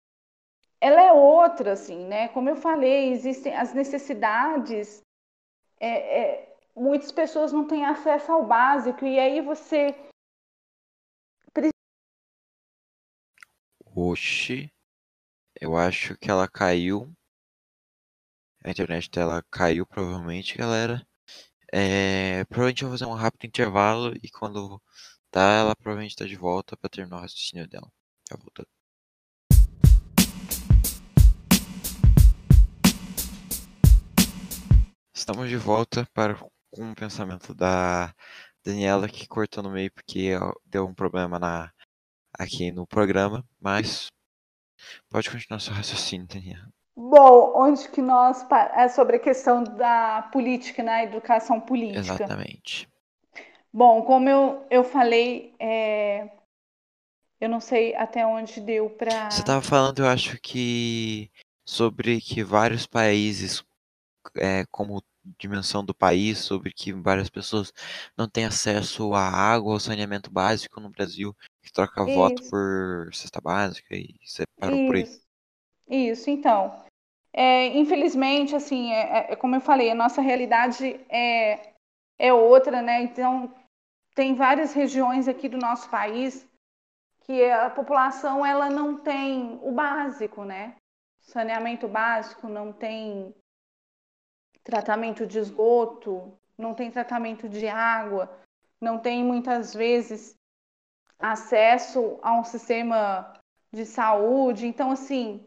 ela 0.81 1.03
é 1.03 1.12
outra, 1.12 1.72
assim, 1.72 2.07
né? 2.07 2.29
Como 2.29 2.49
eu 2.49 2.57
falei, 2.57 3.12
existem 3.12 3.55
as 3.55 3.75
necessidades 3.75 5.03
é, 5.79 6.20
é, 6.20 6.57
muitas 6.75 7.12
pessoas 7.12 7.53
não 7.53 7.66
têm 7.66 7.85
acesso 7.85 8.33
ao 8.33 8.45
básico 8.45 9.05
e 9.05 9.18
aí 9.18 9.41
você 9.41 9.95
Oxi, 13.97 14.72
eu 15.61 15.76
acho 15.76 16.16
que 16.18 16.28
ela 16.28 16.49
caiu. 16.49 17.14
A 18.64 18.70
internet 18.70 19.09
dela 19.11 19.40
caiu, 19.51 19.86
provavelmente, 19.86 20.59
galera. 20.59 21.07
É, 21.72 22.45
provavelmente 22.47 22.82
eu 22.82 22.88
vou 22.88 22.99
fazer 22.99 23.09
um 23.09 23.14
rápido 23.14 23.47
intervalo 23.47 24.12
e 24.22 24.28
quando 24.30 24.82
tá, 25.30 25.40
ela 25.61 25.76
provavelmente 25.76 26.16
tá 26.16 26.24
de 26.26 26.36
volta 26.36 26.76
para 26.76 26.90
terminar 26.90 27.18
o 27.18 27.20
raciocínio 27.20 27.68
dela. 27.68 27.88
Já 28.28 28.36
voltando. 28.36 28.68
Estamos 35.14 35.49
de 35.49 35.57
volta 35.57 36.05
para 36.12 36.34
com 36.70 36.90
o 36.90 36.95
pensamento 36.97 37.55
da 37.55 38.12
Daniela 38.64 39.09
que 39.09 39.28
cortou 39.28 39.62
no 39.62 39.70
meio 39.70 39.92
porque 39.92 40.32
deu 40.64 40.86
um 40.86 40.95
problema 40.95 41.38
na 41.38 41.72
aqui 42.39 42.70
no 42.70 42.87
programa, 42.87 43.45
mas 43.61 44.09
pode 45.09 45.30
continuar 45.30 45.61
seu 45.61 45.72
raciocínio, 45.72 46.26
Daniela. 46.26 46.68
Bom, 46.97 47.53
onde 47.57 47.89
que 47.89 48.01
nós 48.01 48.47
é 48.76 48.89
sobre 48.89 49.16
a 49.16 49.20
questão 49.20 49.64
da 49.64 50.28
política, 50.32 50.82
na 50.82 50.93
né? 50.93 51.05
educação 51.05 51.61
política. 51.61 52.01
Exatamente. 52.01 52.89
Bom, 53.72 54.03
como 54.03 54.28
eu, 54.28 54.66
eu 54.70 54.85
falei, 54.85 55.55
é... 55.59 56.30
eu 57.41 57.49
não 57.49 57.61
sei 57.61 57.95
até 57.97 58.24
onde 58.24 58.61
deu 58.61 58.89
para. 58.91 59.30
Você 59.30 59.41
estava 59.41 59.61
falando, 59.61 60.01
eu 60.01 60.07
acho 60.07 60.41
que 60.41 61.28
sobre 61.66 62.20
que 62.20 62.45
vários 62.45 62.87
países, 62.87 63.64
é, 64.37 64.64
como 64.70 65.03
dimensão 65.39 65.85
do 65.85 65.95
país, 65.95 66.39
sobre 66.39 66.72
que 66.72 66.93
várias 66.93 67.31
pessoas 67.31 67.72
não 68.16 68.29
têm 68.29 68.45
acesso 68.45 69.14
à 69.14 69.29
água 69.29 69.72
ou 69.72 69.81
saneamento 69.81 70.31
básico 70.31 70.81
no 70.81 70.91
Brasil, 70.91 71.35
que 71.62 71.72
troca 71.72 72.05
Isso. 72.05 72.14
voto 72.14 72.43
por 72.51 73.14
cesta 73.14 73.41
básica 73.41 73.95
e 73.95 74.14
você 74.25 74.45
parou 74.59 74.79
Isso. 74.79 74.87
por 74.87 74.97
aí. 74.97 75.25
Isso, 76.11 76.31
então. 76.31 76.85
É, 77.33 77.66
infelizmente, 77.77 78.55
assim, 78.55 78.93
é, 78.93 79.01
é, 79.01 79.33
é, 79.33 79.37
como 79.37 79.57
eu 79.57 79.61
falei, 79.61 79.91
a 79.91 79.95
nossa 79.95 80.20
realidade 80.20 81.01
é, 81.09 81.75
é 82.18 82.33
outra, 82.33 82.81
né? 82.81 83.03
Então, 83.03 83.53
tem 84.14 84.35
várias 84.35 84.72
regiões 84.72 85.27
aqui 85.27 85.49
do 85.49 85.59
nosso 85.59 85.91
país 85.91 86.49
que 87.27 87.45
a 87.51 87.70
população 87.70 88.45
ela 88.45 88.70
não 88.70 88.99
tem 88.99 89.59
o 89.62 89.72
básico, 89.72 90.45
né? 90.45 90.77
Saneamento 91.20 91.89
básico, 91.89 92.49
não 92.49 92.72
tem 92.72 93.35
tratamento 94.64 95.26
de 95.26 95.38
esgoto, 95.38 96.32
não 96.56 96.74
tem 96.74 96.90
tratamento 96.90 97.48
de 97.48 97.68
água, 97.68 98.30
não 98.80 98.98
tem 98.98 99.22
muitas 99.22 99.74
vezes 99.74 100.34
acesso 101.18 102.18
a 102.22 102.32
um 102.32 102.44
sistema 102.44 103.34
de 103.70 103.84
saúde. 103.84 104.66
Então, 104.66 104.90
assim, 104.90 105.46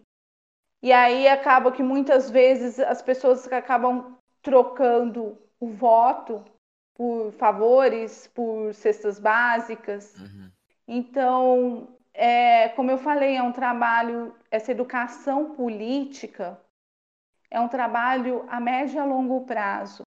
e 0.81 0.93
aí 0.93 1.27
acaba 1.27 1.71
que 1.71 1.81
muitas 1.81 2.29
vezes 2.29 2.79
as 2.79 3.01
pessoas 3.01 3.51
acabam 3.51 4.17
trocando 4.41 5.37
o 5.59 5.69
voto 5.69 6.45
por 6.93 7.31
favores, 7.33 8.27
por 8.33 8.73
cestas 8.73 9.19
básicas. 9.19 10.15
Uhum. 10.17 10.51
Então, 10.87 11.97
é, 12.13 12.69
como 12.69 12.89
eu 12.89 12.97
falei, 12.97 13.35
é 13.35 13.43
um 13.43 13.51
trabalho, 13.51 14.35
essa 14.49 14.71
educação 14.71 15.53
política 15.53 16.59
é 17.49 17.59
um 17.59 17.67
trabalho 17.67 18.45
a 18.49 18.59
médio 18.59 18.95
e 18.95 18.99
a 18.99 19.05
longo 19.05 19.45
prazo. 19.45 20.03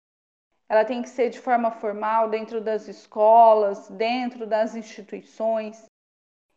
Ela 0.70 0.84
tem 0.84 1.02
que 1.02 1.10
ser 1.10 1.30
de 1.30 1.40
forma 1.40 1.72
formal 1.72 2.30
dentro 2.30 2.60
das 2.60 2.88
escolas, 2.88 3.90
dentro 3.90 4.46
das 4.46 4.76
instituições. 4.76 5.86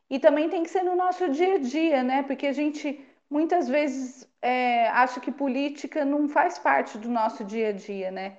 E 0.08 0.18
também 0.18 0.48
tem 0.48 0.64
que 0.64 0.70
ser 0.70 0.82
no 0.82 0.96
nosso 0.96 1.28
dia 1.28 1.54
a 1.54 1.58
dia, 1.58 2.02
né? 2.02 2.22
Porque 2.24 2.48
a 2.48 2.52
gente 2.52 3.04
muitas 3.30 3.68
vezes 3.68 4.28
é, 4.42 4.88
acha 4.88 5.20
que 5.20 5.30
política 5.30 6.04
não 6.04 6.28
faz 6.28 6.58
parte 6.58 6.98
do 6.98 7.08
nosso 7.08 7.44
dia 7.44 7.68
a 7.68 7.72
dia, 7.72 8.10
né? 8.10 8.38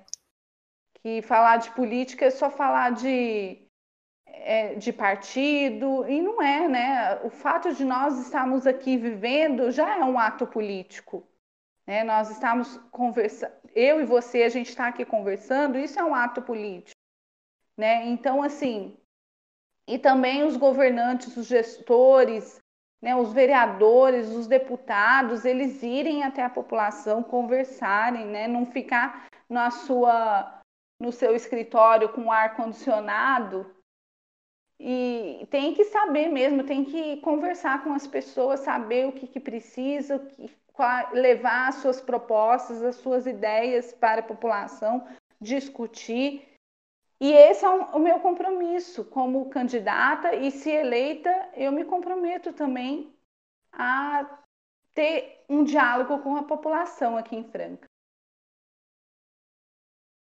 Que 1.02 1.22
falar 1.22 1.56
de 1.56 1.70
política 1.70 2.26
é 2.26 2.30
só 2.30 2.50
falar 2.50 2.92
de, 2.92 3.66
é, 4.26 4.74
de 4.74 4.92
partido, 4.92 6.06
e 6.06 6.20
não 6.20 6.42
é, 6.42 6.68
né? 6.68 7.20
O 7.24 7.30
fato 7.30 7.72
de 7.72 7.84
nós 7.84 8.18
estarmos 8.18 8.66
aqui 8.66 8.98
vivendo 8.98 9.70
já 9.70 9.96
é 9.96 10.04
um 10.04 10.18
ato 10.18 10.46
político. 10.46 11.26
Né? 11.92 12.04
Nós 12.04 12.30
estamos 12.30 12.78
conversando, 12.90 13.52
eu 13.74 14.00
e 14.00 14.06
você, 14.06 14.44
a 14.44 14.48
gente 14.48 14.70
está 14.70 14.86
aqui 14.86 15.04
conversando, 15.04 15.78
isso 15.78 16.00
é 16.00 16.02
um 16.02 16.14
ato 16.14 16.40
político. 16.40 16.98
Né? 17.76 18.06
Então, 18.06 18.42
assim, 18.42 18.96
e 19.86 19.98
também 19.98 20.42
os 20.42 20.56
governantes, 20.56 21.36
os 21.36 21.46
gestores, 21.46 22.58
né, 23.02 23.14
os 23.14 23.34
vereadores, 23.34 24.30
os 24.30 24.46
deputados, 24.46 25.44
eles 25.44 25.82
irem 25.82 26.22
até 26.22 26.42
a 26.42 26.48
população, 26.48 27.22
conversarem, 27.22 28.24
né, 28.24 28.48
não 28.48 28.64
ficar 28.64 29.26
na 29.46 29.70
sua, 29.70 30.62
no 30.98 31.12
seu 31.12 31.36
escritório 31.36 32.08
com 32.08 32.32
ar 32.32 32.56
condicionado. 32.56 33.70
E 34.80 35.46
tem 35.50 35.74
que 35.74 35.84
saber 35.84 36.30
mesmo, 36.30 36.64
tem 36.64 36.86
que 36.86 37.18
conversar 37.18 37.84
com 37.84 37.92
as 37.92 38.06
pessoas, 38.06 38.60
saber 38.60 39.08
o 39.08 39.12
que, 39.12 39.26
que 39.26 39.38
precisa, 39.38 40.16
o 40.16 40.26
que, 40.26 40.61
levar 41.12 41.68
as 41.68 41.76
suas 41.76 42.00
propostas, 42.00 42.82
as 42.82 42.96
suas 42.96 43.26
ideias 43.26 43.92
para 43.92 44.20
a 44.20 44.24
população, 44.24 45.06
discutir. 45.40 46.48
E 47.20 47.32
esse 47.32 47.64
é 47.64 47.68
o 47.68 47.98
meu 47.98 48.18
compromisso 48.20 49.04
como 49.04 49.48
candidata, 49.48 50.34
e 50.34 50.50
se 50.50 50.70
eleita, 50.70 51.30
eu 51.54 51.70
me 51.70 51.84
comprometo 51.84 52.52
também 52.52 53.14
a 53.72 54.40
ter 54.92 55.44
um 55.48 55.62
diálogo 55.62 56.18
com 56.18 56.36
a 56.36 56.42
população 56.42 57.16
aqui 57.16 57.36
em 57.36 57.44
Franca. 57.44 57.88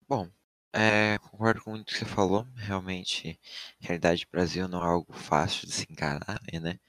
Bom, 0.07 0.29
é, 0.71 1.17
concordo 1.19 1.63
com 1.63 1.71
muito 1.71 1.85
que 1.85 1.97
você 1.97 2.05
falou. 2.05 2.45
Realmente, 2.55 3.39
realidade 3.79 4.25
do 4.25 4.31
Brasil 4.31 4.67
não 4.67 4.83
é 4.83 4.87
algo 4.87 5.13
fácil 5.13 5.67
de 5.67 5.73
se 5.73 5.91
encarar, 5.91 6.39
né? 6.61 6.79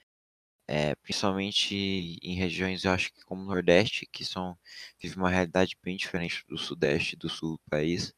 É, 0.69 0.95
principalmente 0.97 2.19
em 2.23 2.35
regiões, 2.35 2.85
eu 2.85 2.93
acho 2.93 3.13
que 3.13 3.25
como 3.25 3.43
o 3.43 3.47
Nordeste, 3.47 4.07
que 4.07 4.25
são, 4.25 4.59
vive 5.01 5.17
uma 5.17 5.31
realidade 5.31 5.77
bem 5.83 5.97
diferente 5.97 6.45
do 6.49 6.59
Sudeste 6.59 7.15
e 7.15 7.19
do 7.19 7.29
Sul 7.29 7.53
do 7.53 7.71
país. 7.71 8.13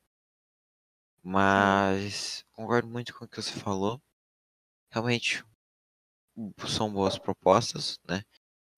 Mas 1.22 2.44
concordo 2.52 2.88
muito 2.88 3.14
com 3.14 3.24
o 3.24 3.28
que 3.28 3.40
você 3.40 3.52
falou. 3.52 4.00
Realmente 4.90 5.44
são 6.68 6.92
boas 6.92 7.18
propostas, 7.18 7.98
né? 8.08 8.22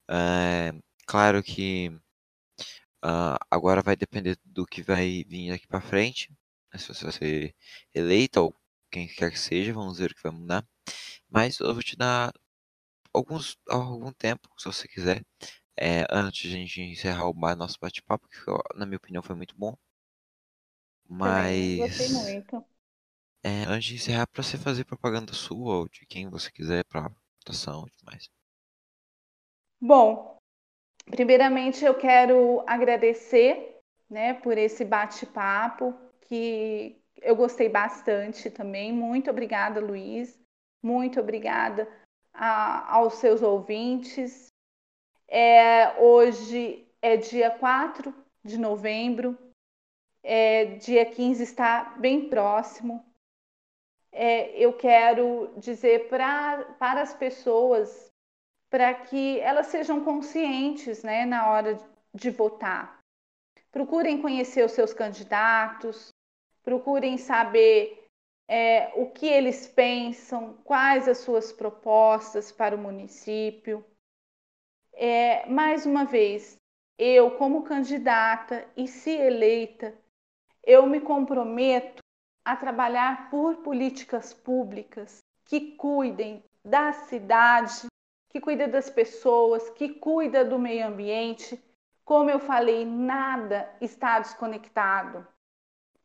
É, 0.08 0.72
claro 1.06 1.42
que 1.42 1.90
uh, 3.04 3.38
agora 3.50 3.82
vai 3.82 3.96
depender 3.96 4.38
do 4.44 4.66
que 4.66 4.82
vai 4.82 5.24
vir 5.24 5.52
aqui 5.52 5.66
para 5.66 5.80
frente. 5.80 6.30
Né? 6.72 6.78
Se 6.78 6.88
você 6.88 7.04
vai 7.04 7.12
ser 7.12 7.56
eleita 7.94 8.40
ou 8.40 8.54
quem 8.90 9.06
quer 9.08 9.30
que 9.30 9.38
seja, 9.38 9.72
vamos 9.72 9.98
ver 9.98 10.10
o 10.12 10.14
que 10.14 10.22
vai 10.22 10.32
mudar. 10.32 10.66
Mas 11.28 11.60
eu 11.60 11.72
vou 11.74 11.82
te 11.82 11.96
dar 11.96 12.32
alguns 13.12 13.56
algum 13.68 14.12
tempo, 14.12 14.48
se 14.58 14.66
você 14.66 14.88
quiser, 14.88 15.22
é, 15.76 16.06
antes 16.10 16.42
de 16.42 16.48
a 16.48 16.58
gente 16.58 16.80
encerrar 16.82 17.28
o 17.28 17.56
nosso 17.56 17.78
bate-papo, 17.80 18.28
que 18.28 18.38
na 18.76 18.84
minha 18.84 18.98
opinião 18.98 19.22
foi 19.22 19.34
muito 19.34 19.56
bom. 19.56 19.74
Mas. 21.08 21.78
Gostei 21.78 22.08
muito. 22.08 22.64
É, 23.42 23.64
antes 23.66 23.88
de 23.88 23.94
encerrar, 23.94 24.26
para 24.26 24.42
você 24.42 24.58
fazer 24.58 24.84
propaganda 24.84 25.32
sua 25.32 25.78
ou 25.78 25.88
de 25.88 26.04
quem 26.06 26.28
você 26.28 26.50
quiser 26.52 26.84
para 26.84 27.10
votação 27.38 27.86
e 27.86 27.90
tudo 27.92 28.06
mais. 28.10 28.28
Bom, 29.80 30.36
primeiramente 31.06 31.82
eu 31.82 31.96
quero 31.96 32.62
agradecer 32.66 33.78
né, 34.10 34.34
por 34.34 34.58
esse 34.58 34.84
bate-papo 34.84 35.94
que 36.20 37.00
eu 37.22 37.34
gostei 37.34 37.70
bastante 37.70 38.50
também. 38.50 38.92
Muito 38.92 39.30
obrigada, 39.30 39.80
Luiz. 39.80 40.38
Muito 40.82 41.18
obrigada 41.18 41.88
a, 42.32 42.94
aos 42.94 43.14
seus 43.14 43.42
ouvintes. 43.42 44.48
É, 45.28 46.00
hoje 46.00 46.86
é 47.00 47.16
dia 47.16 47.50
4 47.50 48.12
de 48.44 48.58
novembro, 48.58 49.38
é, 50.22 50.64
dia 50.76 51.04
15 51.04 51.42
está 51.42 51.96
bem 51.98 52.28
próximo. 52.28 53.04
É, 54.12 54.50
eu 54.58 54.72
quero 54.72 55.52
dizer 55.56 56.08
pra, 56.08 56.64
para 56.78 57.02
as 57.02 57.14
pessoas 57.14 58.10
para 58.68 58.94
que 58.94 59.40
elas 59.40 59.66
sejam 59.66 60.04
conscientes 60.04 61.02
né, 61.02 61.26
na 61.26 61.50
hora 61.50 61.76
de 62.14 62.30
votar. 62.30 63.00
Procurem 63.70 64.22
conhecer 64.22 64.64
os 64.64 64.72
seus 64.72 64.92
candidatos, 64.92 66.12
procurem 66.62 67.18
saber 67.18 67.99
é, 68.52 68.90
o 68.96 69.06
que 69.06 69.26
eles 69.26 69.68
pensam, 69.68 70.54
quais 70.64 71.06
as 71.06 71.18
suas 71.18 71.52
propostas 71.52 72.50
para 72.50 72.74
o 72.74 72.78
município. 72.78 73.84
É, 74.92 75.48
mais 75.48 75.86
uma 75.86 76.04
vez, 76.04 76.56
eu, 76.98 77.30
como 77.38 77.62
candidata 77.62 78.68
e 78.76 78.88
se 78.88 79.12
eleita, 79.12 79.96
eu 80.64 80.84
me 80.84 81.00
comprometo 81.00 82.02
a 82.44 82.56
trabalhar 82.56 83.30
por 83.30 83.58
políticas 83.58 84.34
públicas 84.34 85.18
que 85.44 85.76
cuidem 85.76 86.42
da 86.64 86.92
cidade, 86.92 87.86
que 88.30 88.40
cuidem 88.40 88.68
das 88.68 88.90
pessoas, 88.90 89.70
que 89.70 89.90
cuidem 89.90 90.48
do 90.48 90.58
meio 90.58 90.88
ambiente. 90.88 91.62
Como 92.04 92.28
eu 92.28 92.40
falei, 92.40 92.84
nada 92.84 93.72
está 93.80 94.18
desconectado. 94.18 95.24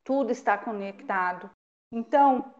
Tudo 0.03 0.31
está 0.31 0.59
conectado. 0.59 1.49
Então, 1.95 2.53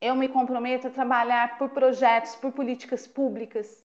eu 0.00 0.14
me 0.14 0.28
comprometo 0.28 0.86
a 0.86 0.90
trabalhar 0.90 1.58
por 1.58 1.70
projetos, 1.70 2.36
por 2.36 2.52
políticas 2.52 3.08
públicas 3.08 3.84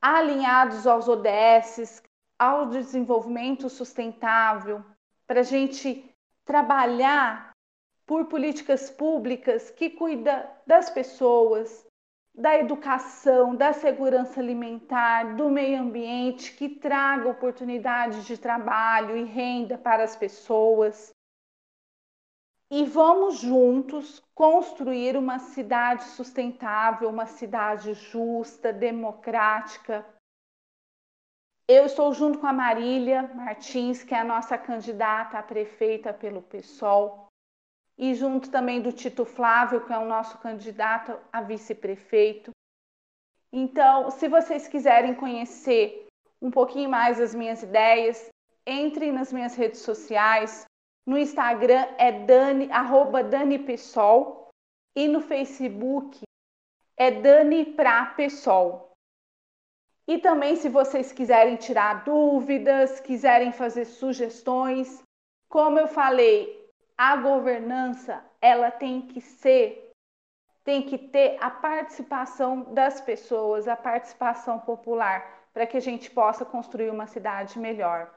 alinhados 0.00 0.86
aos 0.86 1.06
ODS, 1.06 2.02
ao 2.38 2.66
desenvolvimento 2.70 3.68
sustentável, 3.68 4.82
para 5.26 5.40
a 5.40 5.42
gente 5.42 6.10
trabalhar 6.46 7.50
por 8.06 8.24
políticas 8.24 8.90
públicas 8.90 9.68
que 9.70 9.90
cuida 9.90 10.50
das 10.66 10.88
pessoas, 10.88 11.86
da 12.34 12.56
educação, 12.58 13.54
da 13.54 13.74
segurança 13.74 14.40
alimentar, 14.40 15.36
do 15.36 15.50
meio 15.50 15.78
ambiente, 15.78 16.54
que 16.54 16.70
traga 16.70 17.28
oportunidades 17.28 18.24
de 18.24 18.38
trabalho 18.38 19.14
e 19.14 19.24
renda 19.24 19.76
para 19.76 20.04
as 20.04 20.16
pessoas. 20.16 21.12
E 22.76 22.84
vamos 22.84 23.38
juntos 23.38 24.20
construir 24.34 25.16
uma 25.16 25.38
cidade 25.38 26.02
sustentável, 26.02 27.08
uma 27.08 27.24
cidade 27.24 27.94
justa, 27.94 28.72
democrática. 28.72 30.04
Eu 31.68 31.86
estou 31.86 32.12
junto 32.12 32.40
com 32.40 32.48
a 32.48 32.52
Marília 32.52 33.30
Martins, 33.32 34.02
que 34.02 34.12
é 34.12 34.18
a 34.18 34.24
nossa 34.24 34.58
candidata 34.58 35.38
a 35.38 35.42
prefeita 35.44 36.12
pelo 36.12 36.42
PSOL, 36.42 37.28
e 37.96 38.12
junto 38.12 38.50
também 38.50 38.82
do 38.82 38.90
Tito 38.90 39.24
Flávio, 39.24 39.86
que 39.86 39.92
é 39.92 39.98
o 39.98 40.08
nosso 40.08 40.36
candidato 40.38 41.16
a 41.32 41.40
vice-prefeito. 41.42 42.50
Então, 43.52 44.10
se 44.10 44.26
vocês 44.26 44.66
quiserem 44.66 45.14
conhecer 45.14 46.08
um 46.42 46.50
pouquinho 46.50 46.90
mais 46.90 47.18
das 47.18 47.36
minhas 47.36 47.62
ideias, 47.62 48.28
entrem 48.66 49.12
nas 49.12 49.32
minhas 49.32 49.54
redes 49.54 49.78
sociais, 49.82 50.66
no 51.06 51.18
Instagram 51.18 51.86
é 51.98 52.10
Dani, 52.10 52.70
arroba 52.72 53.22
Dani 53.22 53.58
Pessol. 53.58 54.48
E 54.96 55.08
no 55.08 55.20
Facebook 55.20 56.20
é 56.96 57.10
Dani 57.10 57.64
Pra 57.64 58.06
Pessol. 58.06 58.92
E 60.06 60.18
também, 60.18 60.54
se 60.56 60.68
vocês 60.68 61.12
quiserem 61.12 61.56
tirar 61.56 62.04
dúvidas, 62.04 63.00
quiserem 63.00 63.50
fazer 63.52 63.86
sugestões, 63.86 65.02
como 65.48 65.78
eu 65.78 65.88
falei, 65.88 66.70
a 66.96 67.16
governança 67.16 68.24
ela 68.40 68.70
tem 68.70 69.02
que 69.02 69.20
ser, 69.20 69.90
tem 70.62 70.82
que 70.82 70.98
ter 70.98 71.38
a 71.40 71.50
participação 71.50 72.72
das 72.74 73.00
pessoas, 73.00 73.66
a 73.66 73.76
participação 73.76 74.60
popular, 74.60 75.48
para 75.52 75.66
que 75.66 75.76
a 75.76 75.80
gente 75.80 76.10
possa 76.10 76.44
construir 76.44 76.90
uma 76.90 77.06
cidade 77.06 77.58
melhor. 77.58 78.12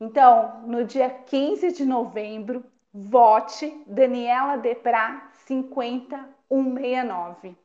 Então, 0.00 0.64
no 0.66 0.84
dia 0.84 1.08
15 1.10 1.72
de 1.72 1.84
novembro, 1.84 2.64
vote 2.92 3.84
Daniela 3.86 4.56
Deprá 4.56 5.32
50169. 5.46 7.56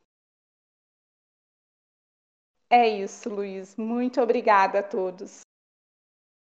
É 2.68 2.88
isso, 2.88 3.30
Luiz. 3.30 3.76
Muito 3.76 4.20
obrigada 4.20 4.80
a 4.80 4.82
todos. 4.82 5.42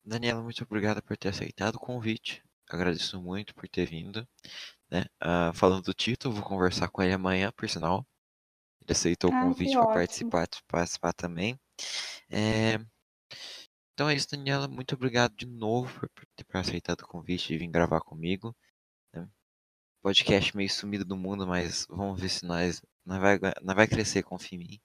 Daniela, 0.04 0.42
muito 0.42 0.62
obrigada 0.64 1.00
por 1.00 1.16
ter 1.16 1.28
aceitado 1.28 1.76
o 1.76 1.80
convite. 1.80 2.44
Agradeço 2.68 3.18
muito 3.20 3.54
por 3.54 3.68
ter 3.68 3.86
vindo. 3.86 4.28
Né? 4.90 5.06
Uh, 5.22 5.54
falando 5.54 5.84
do 5.84 5.94
Tito, 5.94 6.30
vou 6.30 6.42
conversar 6.42 6.88
com 6.88 7.00
ele 7.02 7.14
amanhã, 7.14 7.50
por 7.52 7.66
sinal. 7.68 8.06
Ele 8.82 8.92
aceitou 8.92 9.32
ah, 9.32 9.40
o 9.40 9.44
convite 9.48 9.72
para 9.72 9.86
participar, 9.86 10.46
participar 10.66 11.14
também. 11.14 11.58
É, 12.30 12.78
então 13.98 14.08
é 14.08 14.14
isso, 14.14 14.30
Daniela. 14.30 14.68
Muito 14.68 14.94
obrigado 14.94 15.34
de 15.34 15.44
novo 15.44 15.92
por, 15.98 16.08
ter 16.36 16.46
aceitado 16.56 17.00
o 17.00 17.08
convite 17.08 17.48
de 17.48 17.58
vir 17.58 17.66
gravar 17.66 18.00
comigo. 18.00 18.54
Né? 19.12 19.26
Podcast 20.00 20.56
meio 20.56 20.70
sumido 20.70 21.04
do 21.04 21.16
mundo, 21.16 21.44
mas 21.44 21.84
vamos 21.90 22.20
ver 22.20 22.28
se 22.28 22.46
nós, 22.46 22.80
nós, 23.04 23.18
vai, 23.18 23.40
vai 23.60 23.88
crescer, 23.88 24.22
confia 24.22 24.56
em 24.56 24.60
mim. 24.60 24.80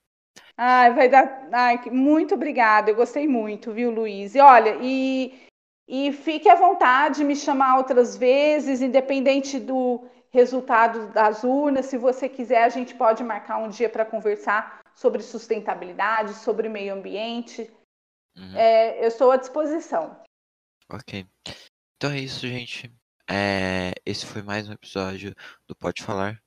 Ai, 0.58 0.96
vai 0.96 1.10
dar. 1.10 1.48
Ai, 1.54 1.80
muito 1.92 2.34
obrigada. 2.34 2.90
Eu 2.90 2.96
gostei 2.96 3.28
muito, 3.28 3.72
viu, 3.72 3.92
Luiz? 3.92 4.34
E 4.34 4.40
olha, 4.40 4.80
e, 4.82 5.48
e 5.88 6.12
fique 6.12 6.50
à 6.50 6.56
vontade 6.56 7.18
de 7.18 7.24
me 7.24 7.36
chamar 7.36 7.78
outras 7.78 8.18
vezes, 8.18 8.82
independente 8.82 9.60
do 9.60 10.08
resultado 10.32 11.14
das 11.14 11.44
urnas. 11.44 11.86
Se 11.86 12.00
você 12.00 12.28
quiser, 12.28 12.64
a 12.64 12.70
gente 12.70 12.96
pode 12.96 13.24
marcar 13.24 13.60
um 13.60 13.70
dia 13.70 13.90
para 13.90 14.06
conversar 14.06 14.82
sobre 14.96 15.22
sustentabilidade, 15.22 16.34
sobre 16.34 16.68
meio 16.68 16.96
ambiente. 16.96 17.70
Uhum. 18.36 18.56
É, 18.56 19.04
eu 19.04 19.08
estou 19.08 19.32
à 19.32 19.38
disposição. 19.38 20.22
Ok. 20.90 21.26
Então 21.96 22.12
é 22.12 22.20
isso, 22.20 22.48
gente. 22.48 22.92
É, 23.30 23.94
esse 24.06 24.26
foi 24.26 24.42
mais 24.42 24.68
um 24.68 24.74
episódio 24.74 25.34
do 25.68 25.76
Pode 25.76 26.04
Falar. 26.04 26.42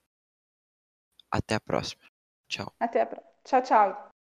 Até 1.30 1.54
a 1.54 1.60
próxima. 1.60 2.02
Tchau. 2.48 2.72
Até 2.78 3.00
a 3.00 3.06
próxima. 3.06 3.32
Tchau, 3.44 3.62
tchau. 3.62 4.15